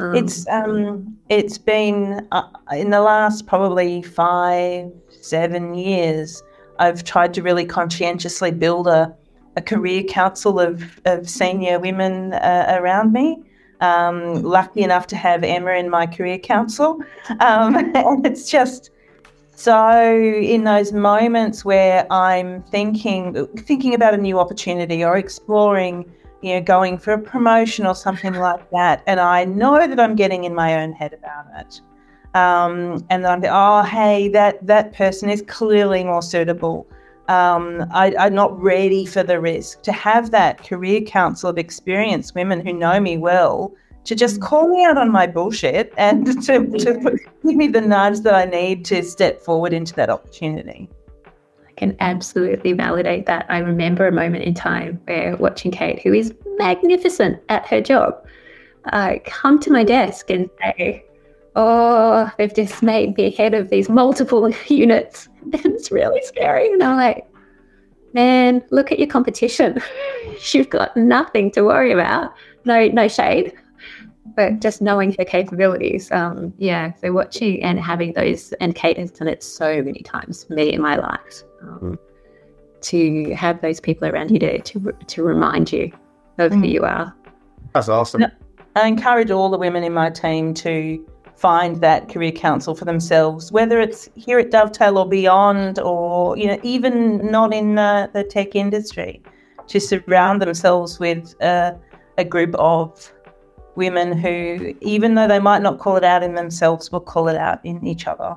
[0.00, 6.42] Um, it's um, it's been uh, in the last probably five, seven years.
[6.78, 9.14] I've tried to really conscientiously build a,
[9.56, 13.42] a career council of, of senior women uh, around me.
[13.82, 17.00] Um, lucky enough to have Emma in my career council.
[17.40, 18.90] Um, and it's just
[19.54, 26.10] so in those moments where I'm thinking thinking about a new opportunity or exploring,
[26.42, 30.16] you know, going for a promotion or something like that, and I know that I'm
[30.16, 31.80] getting in my own head about it.
[32.34, 36.86] Um, and I'm like, oh hey that that person is clearly more suitable.
[37.28, 42.34] Um, I, I'm not ready for the risk to have that career council of experienced
[42.34, 43.72] women who know me well
[44.04, 47.80] to just call me out on my bullshit and to, to put, give me the
[47.80, 50.88] nudge that I need to step forward into that opportunity.
[51.80, 53.46] Can absolutely validate that.
[53.48, 58.22] I remember a moment in time where watching Kate, who is magnificent at her job,
[58.92, 61.02] uh, come to my desk and say,
[61.56, 65.30] Oh, they've just made me head of these multiple units.
[65.54, 66.70] it's really scary.
[66.70, 67.26] And I'm like,
[68.12, 69.80] Man, look at your competition.
[70.52, 72.34] You've got nothing to worry about.
[72.66, 73.54] No, no shade
[74.34, 76.92] but just knowing her capabilities, um, yeah.
[77.00, 80.72] So watching and having those, and Kate has done it so many times for me
[80.72, 81.42] in my life.
[81.62, 81.98] Um, mm.
[82.82, 85.92] To have those people around you to to, to remind you
[86.38, 86.60] of mm.
[86.60, 87.14] who you are.
[87.74, 88.24] That's awesome.
[88.76, 91.04] I encourage all the women in my team to
[91.36, 96.46] find that career council for themselves, whether it's here at Dovetail or beyond, or you
[96.46, 99.22] know, even not in uh, the tech industry,
[99.66, 101.72] to surround themselves with uh,
[102.18, 103.12] a group of
[103.76, 107.36] women who, even though they might not call it out in themselves, will call it
[107.36, 108.36] out in each other.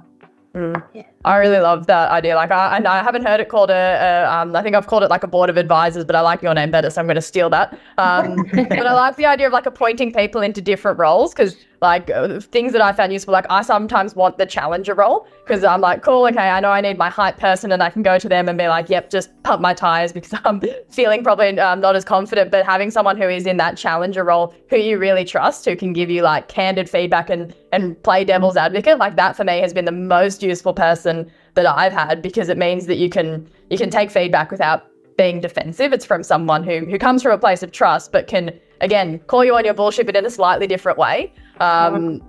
[0.55, 0.83] Mm.
[0.93, 1.03] Yeah.
[1.25, 2.35] I really love that idea.
[2.35, 5.01] Like, I, and I haven't heard it called a, a um, I think I've called
[5.01, 7.15] it like a board of advisors, but I like your name better, so I'm going
[7.15, 7.77] to steal that.
[7.97, 12.09] Um, but I like the idea of like appointing people into different roles because like
[12.09, 13.33] uh, things that I found useful.
[13.33, 16.81] Like I sometimes want the challenger role because I'm like, cool, okay, I know I
[16.81, 19.29] need my hype person, and I can go to them and be like, yep, just
[19.43, 22.49] pump my tires because I'm feeling probably um, not as confident.
[22.49, 25.93] But having someone who is in that challenger role, who you really trust, who can
[25.93, 29.73] give you like candid feedback and and play devil's advocate, like that for me has
[29.73, 33.77] been the most useful person that I've had because it means that you can you
[33.77, 35.93] can take feedback without being defensive.
[35.93, 39.43] It's from someone who who comes from a place of trust, but can again call
[39.43, 41.33] you on your bullshit, but in a slightly different way.
[41.59, 42.21] Um,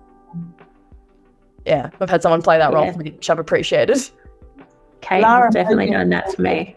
[1.67, 2.93] yeah, I've had someone play that role yeah.
[2.93, 3.99] for me, which I've appreciated.
[5.01, 6.77] Kate Lara definitely Hogan, done that for me.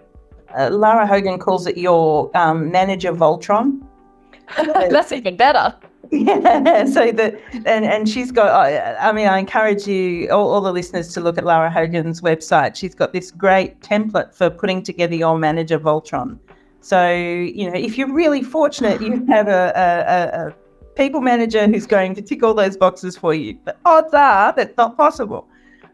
[0.57, 3.81] Uh, Lara Hogan calls it your um, manager Voltron.
[4.57, 5.75] That's even better.
[6.09, 8.47] Yeah, so the and and she's got.
[8.47, 12.77] I mean, I encourage you all, all the listeners to look at Lara Hogan's website.
[12.77, 16.39] She's got this great template for putting together your manager Voltron.
[16.79, 20.55] So you know, if you're really fortunate, you have a, a, a
[20.97, 23.57] people manager who's going to tick all those boxes for you.
[23.63, 25.47] But odds are that's not possible.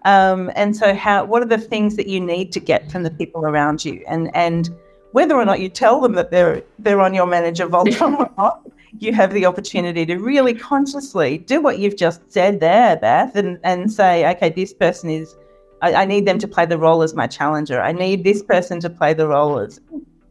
[0.06, 1.26] Um, and so, how?
[1.26, 4.04] What are the things that you need to get from the people around you?
[4.08, 4.70] And and
[5.12, 8.68] whether or not you tell them that they're they're on your manager Voltron or not,
[9.00, 13.60] you have the opportunity to really consciously do what you've just said there, Beth, and
[13.64, 15.36] and say, okay, this person is.
[15.82, 17.82] I, I need them to play the role as my challenger.
[17.82, 19.82] I need this person to play the role as.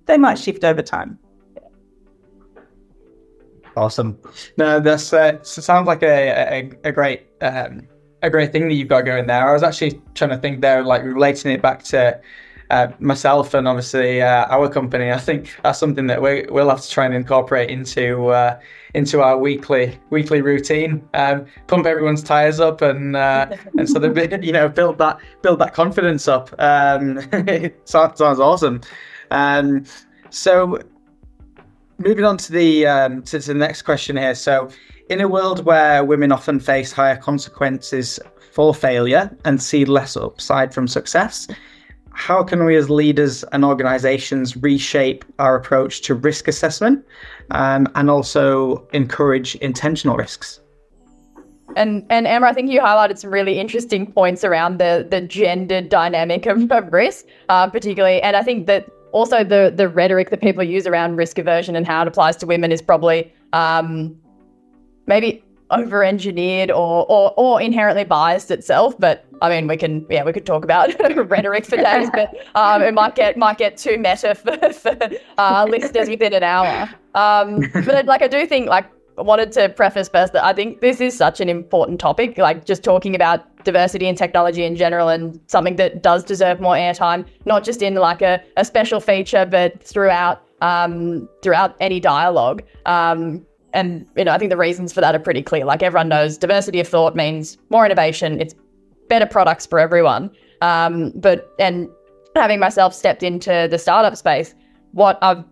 [0.06, 1.18] They might shift over time.
[3.76, 4.18] Awesome.
[4.56, 7.88] No, this uh, sounds like a, a, a great um,
[8.22, 9.48] a great thing that you've got going there.
[9.48, 12.20] I was actually trying to think there, like relating it back to
[12.70, 15.10] uh, myself and obviously uh, our company.
[15.10, 18.58] I think that's something that we will have to try and incorporate into uh,
[18.94, 21.06] into our weekly weekly routine.
[21.14, 25.58] Um, pump everyone's tires up and uh, and sort of you know build that build
[25.58, 26.54] that confidence up.
[26.58, 27.20] Um,
[27.84, 28.80] sounds, sounds awesome.
[29.30, 29.84] Um,
[30.30, 30.78] so
[32.02, 34.34] moving on to the um, to, the next question here.
[34.34, 34.70] So,
[35.08, 38.18] in a world where women often face higher consequences
[38.52, 41.48] for failure and see less upside from success,
[42.12, 47.04] how can we as leaders and organizations reshape our approach to risk assessment
[47.50, 50.60] um, and also encourage intentional risks?
[51.76, 55.80] and and Emma, I think you highlighted some really interesting points around the the gender
[55.80, 60.40] dynamic of, of risk, uh, particularly, and I think that also the the rhetoric that
[60.40, 64.16] people use around risk aversion and how it applies to women is probably um,
[65.06, 68.98] maybe over engineered or, or or inherently biased itself.
[68.98, 70.90] But I mean, we can yeah we could talk about
[71.28, 74.96] rhetoric for days, but um, it might get might get too meta for, for
[75.38, 76.88] uh, listeners within an hour.
[77.14, 81.00] Um, but like I do think like wanted to preface first that I think this
[81.00, 85.38] is such an important topic, like just talking about diversity in technology in general and
[85.46, 89.82] something that does deserve more airtime, not just in like a, a special feature, but
[89.82, 92.62] throughout um, throughout any dialogue.
[92.86, 93.44] Um,
[93.74, 95.64] and you know, I think the reasons for that are pretty clear.
[95.64, 98.40] Like everyone knows, diversity of thought means more innovation.
[98.40, 98.54] It's
[99.08, 100.30] better products for everyone.
[100.60, 101.88] Um, but and
[102.36, 104.54] having myself stepped into the startup space,
[104.92, 105.44] what I've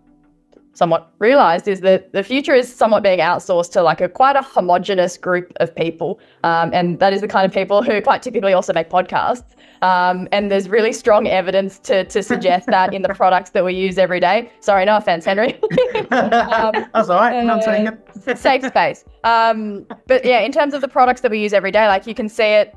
[0.73, 4.41] somewhat realized is that the future is somewhat being outsourced to like a quite a
[4.41, 8.53] homogenous group of people, um, and that is the kind of people who quite typically
[8.53, 9.55] also make podcasts.
[9.81, 13.73] Um, and there's really strong evidence to to suggest that in the products that we
[13.73, 14.51] use every day.
[14.59, 15.53] Sorry, no offense, Henry.
[16.11, 17.45] um, That's all right.
[17.47, 18.37] Uh, saying it.
[18.37, 19.05] safe space.
[19.23, 22.13] Um, but yeah, in terms of the products that we use every day, like you
[22.13, 22.75] can see it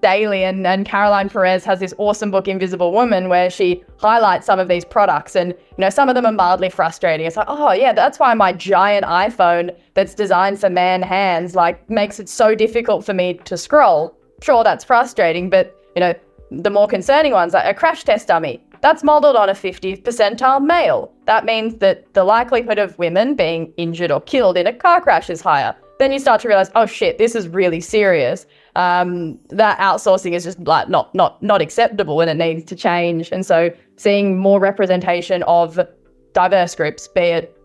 [0.00, 4.58] daily and, and caroline perez has this awesome book invisible woman where she highlights some
[4.58, 5.36] of these products.
[5.36, 7.26] And you know some of them are mildly frustrating.
[7.26, 11.88] It's like oh yeah that's why my giant iphone that's designed for man hands like
[11.88, 14.16] makes it so difficult for me to scroll.
[14.42, 16.14] Sure that's frustrating but you know
[16.50, 18.62] the more concerning ones like a crash test dummy.
[18.82, 21.12] That's modeled on a 50th percentile male.
[21.24, 25.30] That means that the likelihood of women being injured or killed in a car crash
[25.30, 25.74] is higher.
[25.98, 30.44] Then you start to realize oh shit this is really serious um, that outsourcing is
[30.44, 33.32] just like not not not acceptable and it needs to change.
[33.32, 35.80] And so seeing more representation of
[36.34, 37.56] diverse groups, be it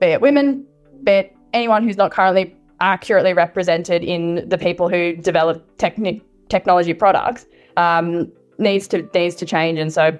[0.00, 0.66] be it women,
[1.04, 6.94] be it anyone who's not currently accurately represented in the people who develop techni- technology
[6.94, 9.78] products, um, needs to needs to change.
[9.78, 10.18] And so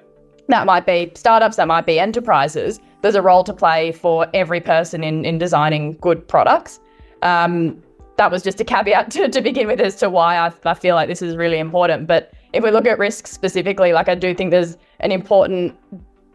[0.49, 2.79] that might be startups, that might be enterprises.
[3.01, 6.79] There's a role to play for every person in in designing good products.
[7.23, 7.81] Um,
[8.17, 10.95] that was just a caveat to, to begin with as to why I, I feel
[10.95, 12.07] like this is really important.
[12.07, 15.75] But if we look at risk specifically, like I do think there's an important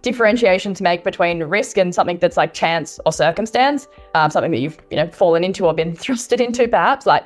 [0.02, 4.58] differentiation to make between risk and something that's like chance or circumstance, um, something that
[4.58, 7.06] you've you know fallen into or been thrusted into, perhaps.
[7.06, 7.24] Like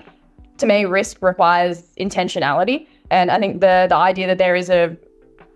[0.59, 4.97] to me, risk requires intentionality, and I think the the idea that there is a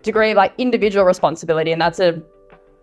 [0.03, 2.21] degree of like individual responsibility, and that's a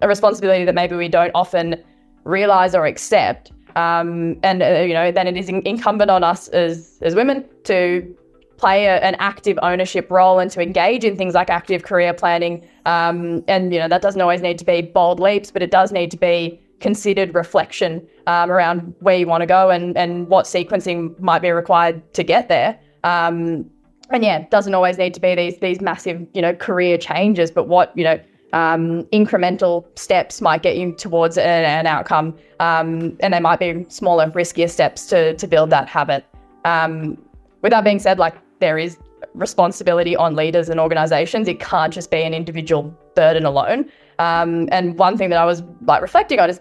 [0.01, 1.83] a responsibility that maybe we don't often
[2.25, 6.49] realize or accept um, and uh, you know, then it is in- incumbent on us
[6.49, 8.17] as as women to
[8.57, 12.69] play a, an active ownership role and to engage in things like active career planning.
[12.87, 15.93] Um, and you know, that doesn't always need to be bold leaps, but it does
[15.93, 20.45] need to be considered reflection um, around where you want to go and and what
[20.45, 22.79] sequencing might be required to get there.
[23.05, 23.71] Um,
[24.11, 27.69] and yeah, doesn't always need to be these these massive you know career changes, but
[27.69, 28.19] what you know
[28.53, 33.85] um, incremental steps might get you towards an, an outcome, um, and there might be
[33.89, 36.25] smaller, riskier steps to to build that habit.
[36.65, 37.19] Um,
[37.63, 38.99] with that being said, like there is
[39.35, 41.49] responsibility on leaders and organizations.
[41.49, 43.91] It can't just be an individual burden alone.
[44.19, 46.61] Um, and one thing that I was like reflecting on is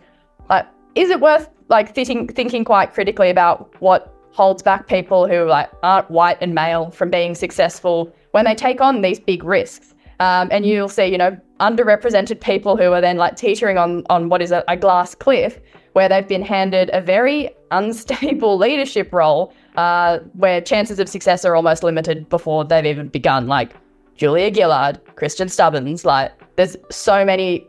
[0.50, 5.46] like, is it worth like thinking thinking quite critically about what holds back people who
[5.46, 9.94] like aren't white and male from being successful when they take on these big risks?
[10.20, 14.30] Um, and you'll see, you know, underrepresented people who are then like teetering on on
[14.30, 15.60] what is a, a glass cliff,
[15.94, 21.56] where they've been handed a very unstable leadership role, uh, where chances of success are
[21.56, 23.48] almost limited before they've even begun.
[23.48, 23.76] Like
[24.16, 27.68] Julia Gillard, Christian Stubbins, like there's so many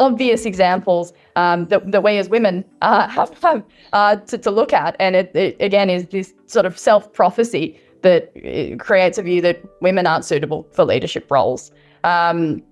[0.00, 4.72] obvious examples um, that, that we as women uh, have, have uh, to, to look
[4.72, 4.96] at.
[4.98, 9.40] And it, it, again is this sort of self prophecy that uh, creates a view
[9.40, 11.70] that women aren't suitable for leadership roles.
[12.04, 12.62] Um,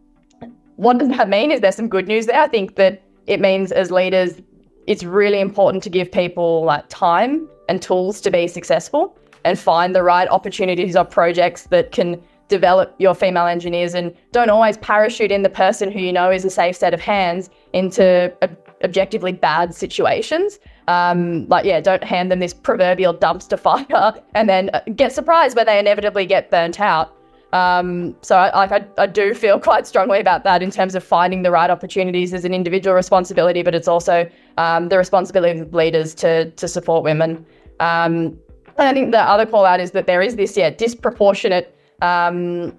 [0.77, 1.51] what does that mean?
[1.51, 2.41] Is there some good news there?
[2.41, 4.41] I think that it means as leaders,
[4.87, 9.95] it's really important to give people like time and tools to be successful and find
[9.95, 15.31] the right opportunities or projects that can develop your female engineers and don't always parachute
[15.31, 19.33] in the person who you know is a safe set of hands into ob- objectively
[19.33, 20.59] bad situations.
[20.89, 25.57] Um, like, yeah, don't hand them this proverbial dumpster fire and then uh, get surprised
[25.57, 27.17] when they inevitably get burnt out.
[27.53, 31.05] Um, so, I, like, I, I do feel quite strongly about that in terms of
[31.05, 35.75] finding the right opportunities as an individual responsibility, but it's also um, the responsibility of
[35.75, 37.45] leaders to to support women.
[37.81, 38.39] Um,
[38.79, 42.77] and I think the other call out is that there is this, yeah, disproportionate um,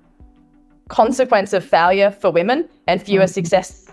[0.88, 3.30] consequence of failure for women and fewer mm.
[3.30, 3.91] success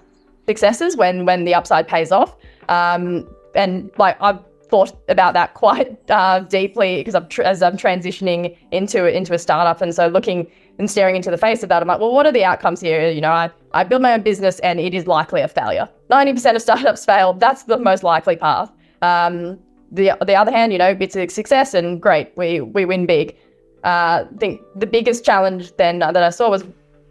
[0.49, 2.37] successes when when the upside pays off.
[2.69, 4.41] Um, and like I've
[4.71, 9.39] thought about that quite uh, deeply because I'm tr- as I'm transitioning into into a
[9.39, 12.25] startup, and so looking and staring into the face of that, I'm like, well, what
[12.27, 13.11] are the outcomes here?
[13.11, 15.89] You know, I, I build my own business and it is likely a failure.
[16.09, 17.33] 90% of startups fail.
[17.33, 18.71] That's the most likely path.
[19.03, 19.59] Um,
[19.91, 23.37] the the other hand, you know, it's a success and great, we we win big.
[23.85, 26.65] Uh, think the biggest challenge then that I saw was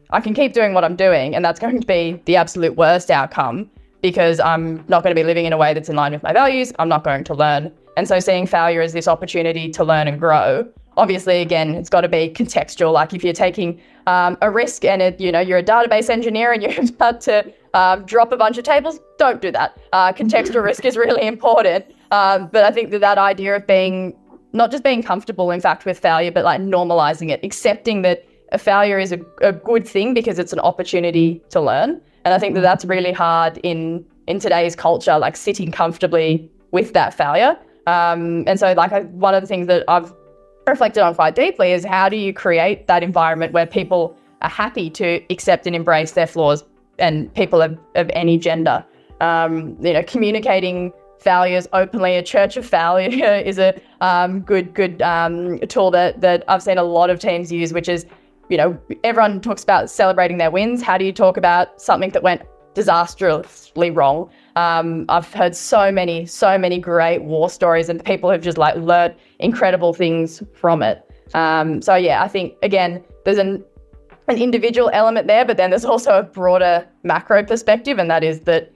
[0.09, 3.11] I can keep doing what I'm doing, and that's going to be the absolute worst
[3.11, 3.69] outcome
[4.01, 6.31] because I'm not going to be living in a way that's in line with my
[6.31, 6.71] values.
[6.79, 7.71] I'm not going to learn.
[7.97, 10.67] And so seeing failure as this opportunity to learn and grow.
[10.97, 12.93] Obviously, again, it's got to be contextual.
[12.93, 16.53] Like if you're taking um, a risk and it, you know you're a database engineer
[16.53, 19.77] and you're about to um, drop a bunch of tables, don't do that.
[19.93, 21.85] Uh, contextual risk is really important.
[22.11, 24.15] Um, but I think that that idea of being
[24.53, 28.57] not just being comfortable, in fact, with failure, but like normalizing it, accepting that a
[28.57, 32.01] failure is a, a good thing because it's an opportunity to learn.
[32.25, 36.93] And I think that that's really hard in in today's culture, like sitting comfortably with
[36.93, 37.57] that failure.
[37.87, 40.13] Um, and so, like I, one of the things that I've
[40.67, 44.89] reflected on quite deeply is how do you create that environment where people are happy
[44.89, 46.63] to accept and embrace their flaws
[46.99, 48.85] and people of, of any gender.
[49.21, 52.15] Um, you know, communicating failures openly.
[52.15, 56.77] A church of failure is a um, good good um, tool that that I've seen
[56.77, 58.05] a lot of teams use, which is
[58.49, 60.81] you know, everyone talks about celebrating their wins.
[60.81, 62.41] How do you talk about something that went
[62.73, 64.29] disastrously wrong?
[64.55, 68.75] Um, I've heard so many, so many great war stories, and people have just like
[68.75, 71.03] learned incredible things from it.
[71.33, 73.63] Um, so yeah, I think again, there's an
[74.29, 78.41] an individual element there, but then there's also a broader macro perspective, and that is
[78.41, 78.71] that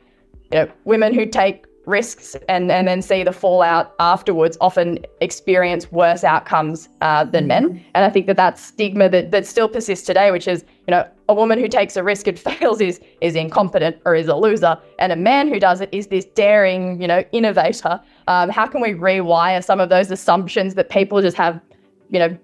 [0.52, 5.92] you know women who take risks and, and then see the fallout afterwards often experience
[5.92, 7.70] worse outcomes uh, than men.
[7.70, 7.84] Mm-hmm.
[7.96, 11.08] And I think that that stigma that, that still persists today, which is, you know,
[11.28, 14.78] a woman who takes a risk and fails is, is incompetent or is a loser.
[15.00, 18.00] And a man who does it is this daring, you know, innovator.
[18.28, 21.60] Um, how can we rewire some of those assumptions that people just have,
[22.10, 22.38] you know,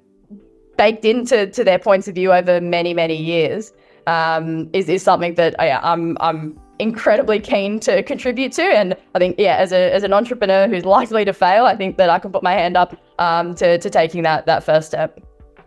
[0.78, 3.72] baked into to their points of view over many, many years?
[4.08, 8.64] Um, is, is something that I'm, I'm incredibly keen to contribute to.
[8.64, 11.98] And I think, yeah, as, a, as an entrepreneur who's likely to fail, I think
[11.98, 15.20] that I can put my hand up um, to, to taking that, that first step.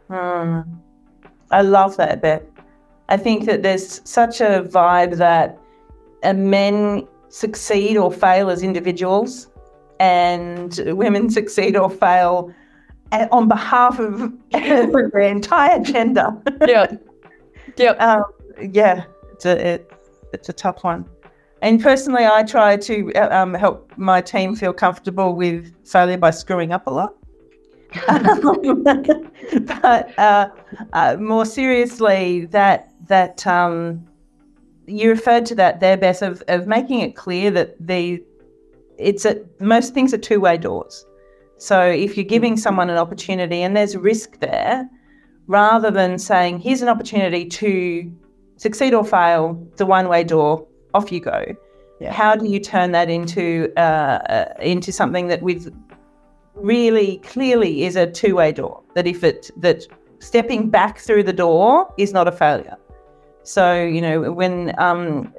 [0.09, 0.61] Hmm.
[1.51, 2.51] I love that bit.
[3.09, 5.59] I think that there's such a vibe that
[6.37, 9.49] men succeed or fail as individuals,
[9.99, 12.55] and women succeed or fail
[13.13, 16.29] on behalf of the entire gender.
[16.67, 16.87] yeah.
[17.77, 17.91] Yeah.
[17.93, 18.25] Um,
[18.73, 19.05] yeah.
[19.33, 19.93] It's a, it,
[20.33, 21.05] it's a tough one.
[21.63, 26.31] And personally, I try to uh, um, help my team feel comfortable with failure by
[26.31, 27.15] screwing up a lot.
[29.83, 30.49] but uh,
[30.93, 34.07] uh, more seriously, that that um,
[34.87, 38.23] you referred to that there, Beth, of, of making it clear that the
[38.97, 41.05] it's a most things are two way doors.
[41.59, 44.89] So if you're giving someone an opportunity and there's risk there,
[45.47, 48.11] rather than saying here's an opportunity to
[48.61, 49.43] succeed or fail,
[49.77, 51.45] the one way door, off you go.
[51.99, 52.13] Yeah.
[52.13, 55.75] How do you turn that into uh, uh, into something that with
[56.55, 58.83] really clearly is a two way door?
[58.95, 59.87] That if it that
[60.19, 62.77] stepping back through the door is not a failure.
[63.43, 65.33] So you know when um,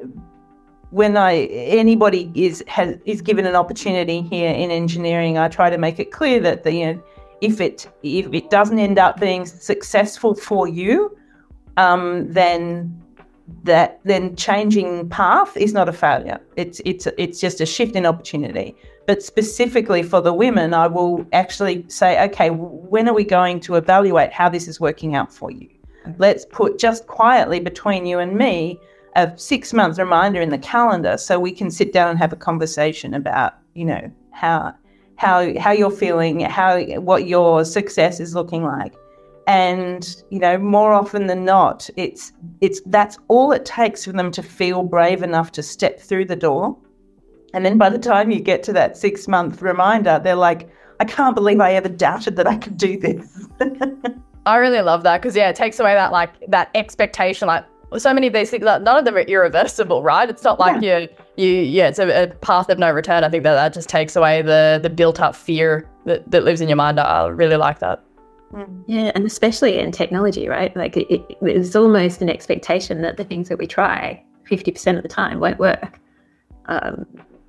[0.90, 1.46] when I
[1.80, 6.12] anybody is has is given an opportunity here in engineering, I try to make it
[6.12, 7.04] clear that the you know,
[7.42, 11.16] if it if it doesn't end up being successful for you,
[11.78, 13.01] um, then
[13.64, 16.40] that then changing path is not a failure.
[16.56, 18.76] It's it's it's just a shift in opportunity.
[19.08, 23.76] But specifically for the women, I will actually say, okay, when are we going to
[23.76, 25.68] evaluate how this is working out for you?
[26.18, 28.80] Let's put just quietly between you and me
[29.16, 32.38] a six month reminder in the calendar so we can sit down and have a
[32.38, 34.74] conversation about, you know, how
[35.18, 38.94] how how you're feeling, how what your success is looking like
[39.52, 42.32] and you know more often than not it's
[42.62, 46.38] it's that's all it takes for them to feel brave enough to step through the
[46.38, 46.78] door.
[47.54, 50.70] And then by the time you get to that 6 month reminder they're like
[51.02, 53.50] i can't believe i ever doubted that i could do this.
[54.46, 57.66] I really love that because yeah it takes away that like that expectation like
[57.98, 60.30] so many of these things none of them are irreversible right?
[60.30, 61.00] It's not like yeah.
[61.00, 63.26] you you yeah it's a, a, path of no return.
[63.26, 66.62] I think that that just takes away the the built up fear that, that lives
[66.62, 67.02] in your mind.
[67.02, 68.02] I really like that
[68.88, 70.76] Yeah, and especially in technology, right?
[70.76, 75.04] Like it, it, it's almost an expectation that the things that we try 50% of
[75.04, 76.00] the time won't work.
[76.66, 77.06] Um,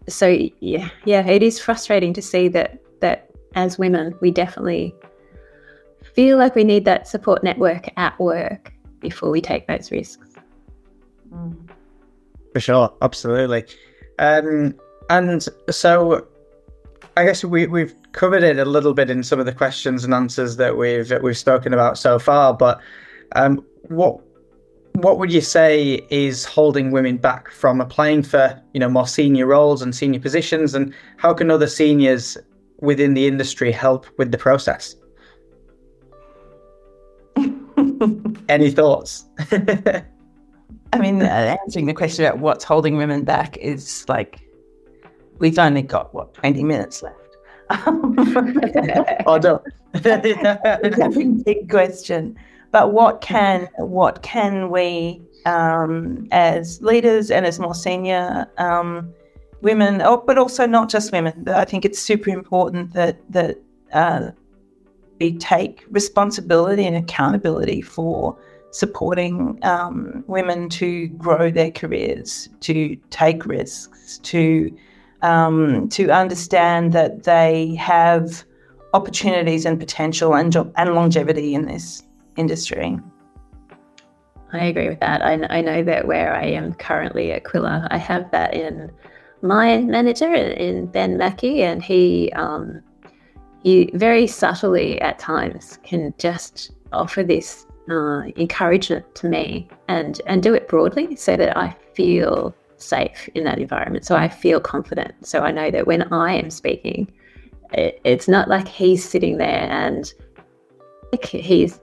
[0.08, 4.94] so yeah, yeah, it is frustrating to see that that as women, we definitely
[6.14, 10.28] feel like we need that support network at work before we take those risks.
[12.52, 13.64] For sure, absolutely.
[14.18, 14.74] Um,
[15.10, 16.26] and so
[17.16, 20.14] I guess we we've covered it a little bit in some of the questions and
[20.14, 22.54] answers that we've we've spoken about so far.
[22.54, 22.80] But
[23.34, 24.20] um, what
[24.94, 29.46] what would you say is holding women back from applying for you know more senior
[29.46, 32.36] roles and senior positions, and how can other seniors
[32.80, 34.94] within the industry help with the process?
[38.48, 39.24] Any thoughts?
[40.94, 44.40] I mean, uh, answering the question about what's holding women back is like
[45.38, 47.21] we've only got what twenty minutes left.
[47.70, 49.62] Oh no,
[49.94, 52.36] it's a big question.
[52.70, 59.12] But what can what can we um, as leaders and as more senior um,
[59.60, 61.48] women, oh, but also not just women?
[61.48, 63.58] I think it's super important that that
[63.92, 64.30] uh,
[65.20, 68.36] we take responsibility and accountability for
[68.72, 74.74] supporting um, women to grow their careers, to take risks, to
[75.22, 78.44] um, to understand that they have
[78.94, 82.02] opportunities and potential and, and longevity in this
[82.36, 82.98] industry.
[84.52, 85.22] I agree with that.
[85.22, 88.90] I, I know that where I am currently at Qwilr, I have that in
[89.40, 92.82] my manager in Ben Mackey, and he um,
[93.62, 100.42] he very subtly at times can just offer this uh, encouragement to me and and
[100.42, 104.04] do it broadly so that I feel safe in that environment.
[104.04, 105.26] So I feel confident.
[105.26, 107.10] So I know that when I am speaking,
[107.72, 110.12] it, it's not like he's sitting there and
[111.22, 111.80] he's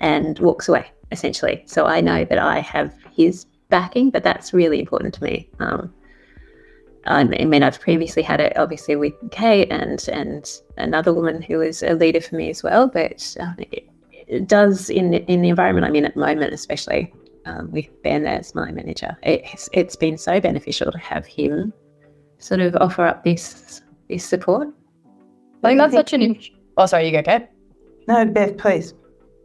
[0.00, 1.62] and walks away essentially.
[1.66, 5.48] So I know that I have his backing, but that's really important to me.
[5.58, 5.92] Um,
[7.06, 11.82] I mean, I've previously had it obviously with Kate and and another woman who is
[11.82, 12.88] a leader for me as well.
[12.88, 13.88] But um, it,
[14.26, 17.14] it, does in in the environment I'm in at the moment, especially
[17.46, 21.72] um, with Ben as my manager, it's it's been so beneficial to have him
[22.38, 24.68] sort of offer up this this support.
[25.64, 26.38] I think that's such an.
[26.76, 27.48] Oh, sorry, you go, Kate.
[28.06, 28.94] No, Beth, please.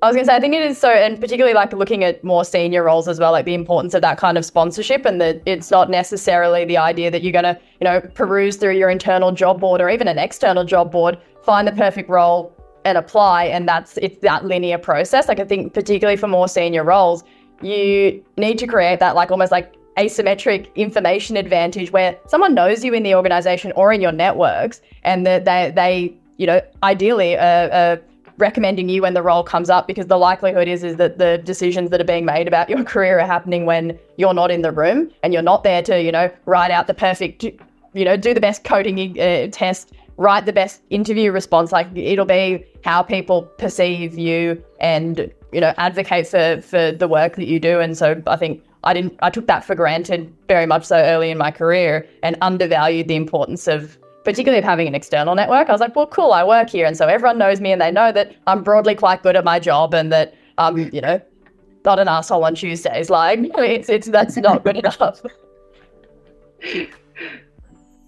[0.03, 2.23] I was going to say, I think it is so, and particularly like looking at
[2.23, 5.43] more senior roles as well, like the importance of that kind of sponsorship, and that
[5.45, 9.31] it's not necessarily the idea that you're going to, you know, peruse through your internal
[9.31, 12.51] job board or even an external job board, find the perfect role
[12.83, 15.27] and apply, and that's it's that linear process.
[15.27, 17.23] Like I think particularly for more senior roles,
[17.63, 22.93] you need to create that like almost like asymmetric information advantage where someone knows you
[22.93, 27.69] in the organization or in your networks, and that they they you know ideally are,
[27.71, 27.97] uh
[28.37, 31.91] recommending you when the role comes up because the likelihood is is that the decisions
[31.91, 35.09] that are being made about your career are happening when you're not in the room
[35.23, 38.41] and you're not there to you know write out the perfect you know do the
[38.41, 44.17] best coding uh, test write the best interview response like it'll be how people perceive
[44.17, 48.35] you and you know advocate for for the work that you do and so i
[48.35, 52.07] think i didn't i took that for granted very much so early in my career
[52.23, 56.05] and undervalued the importance of particularly of having an external network, I was like, well,
[56.07, 56.85] cool, I work here.
[56.85, 59.59] And so everyone knows me and they know that I'm broadly quite good at my
[59.59, 61.19] job and that I'm, you know,
[61.85, 63.09] not an asshole on Tuesdays.
[63.09, 65.21] Like, it's, it's that's not good enough.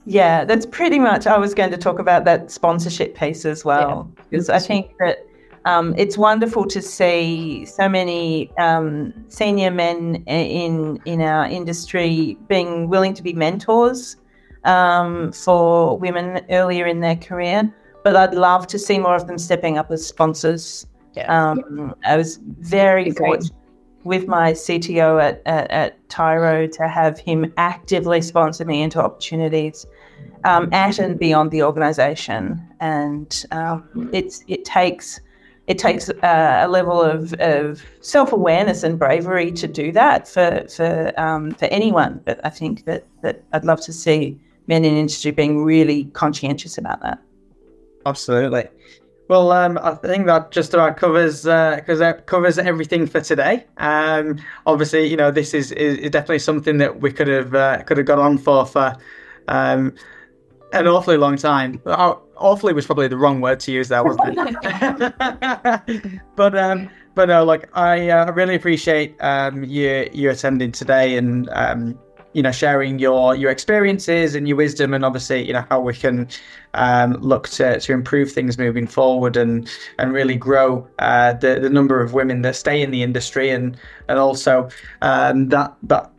[0.06, 1.28] Yeah, that's pretty much.
[1.28, 4.24] I was going to talk about that sponsorship piece as well, yeah.
[4.30, 5.26] because I think that
[5.66, 12.89] um, it's wonderful to see so many um, senior men in in our industry being
[12.89, 14.18] willing to be mentors
[14.66, 17.74] um, for women earlier in their career.
[18.04, 20.86] But I'd love to see more of them stepping up as sponsors.
[21.14, 21.28] Yeah.
[21.28, 23.62] Um, I was very fortunate
[24.04, 29.86] with my CTO at, at, at, Tyro to have him actively sponsor me into opportunities
[30.43, 32.62] um, at and beyond the organisation.
[32.80, 35.20] And um, it's it takes
[35.68, 41.14] it takes a level of, of self awareness and bravery to do that for for
[41.20, 42.22] um, for anyone.
[42.26, 46.78] But I think that that I'd love to see men in industry being really conscientious
[46.78, 47.20] about that.
[48.06, 48.68] Absolutely.
[49.34, 53.65] Well, um, I think that just about covers because uh, that covers everything for today.
[53.77, 57.97] Um, obviously, you know this is, is definitely something that we could have uh, could
[57.97, 58.95] have gone on for for
[59.47, 59.95] um,
[60.71, 61.81] an awfully long time.
[61.88, 65.13] Awfully was probably the wrong word to use there, wasn't it?
[66.36, 71.49] but um, but no, like I uh, really appreciate um, you you attending today and
[71.53, 71.97] um,
[72.34, 75.93] you know sharing your your experiences and your wisdom and obviously you know how we
[75.93, 76.27] can
[76.75, 79.69] um, look to, to improve things moving forward and
[79.99, 83.77] and really grow uh, the the number of women that stay in the industry and
[84.09, 84.67] and also
[85.01, 86.09] um, that that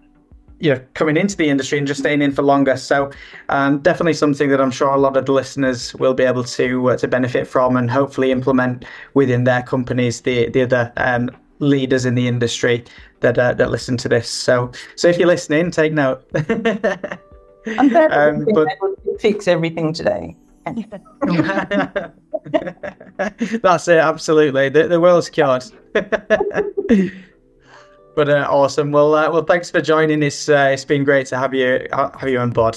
[0.61, 2.77] you know coming into the industry and just staying in for longer.
[2.77, 3.11] So
[3.49, 6.91] um, definitely something that i'm sure a lot of the listeners will be able to
[6.91, 8.85] uh, to benefit from and hopefully implement
[9.15, 12.85] within their companies the the other um, leaders in the industry
[13.25, 14.29] that uh, that listen to this.
[14.29, 16.25] So so if you're listening, take note.
[17.67, 20.37] I'm um, but, able to fix everything today.
[23.63, 24.69] That's it, absolutely.
[24.69, 25.65] The, the world's cured.
[25.93, 26.11] but
[28.29, 28.93] uh, awesome.
[28.93, 30.49] Well, uh, well, thanks for joining us.
[30.49, 32.77] Uh, it's been great to have you have you on board.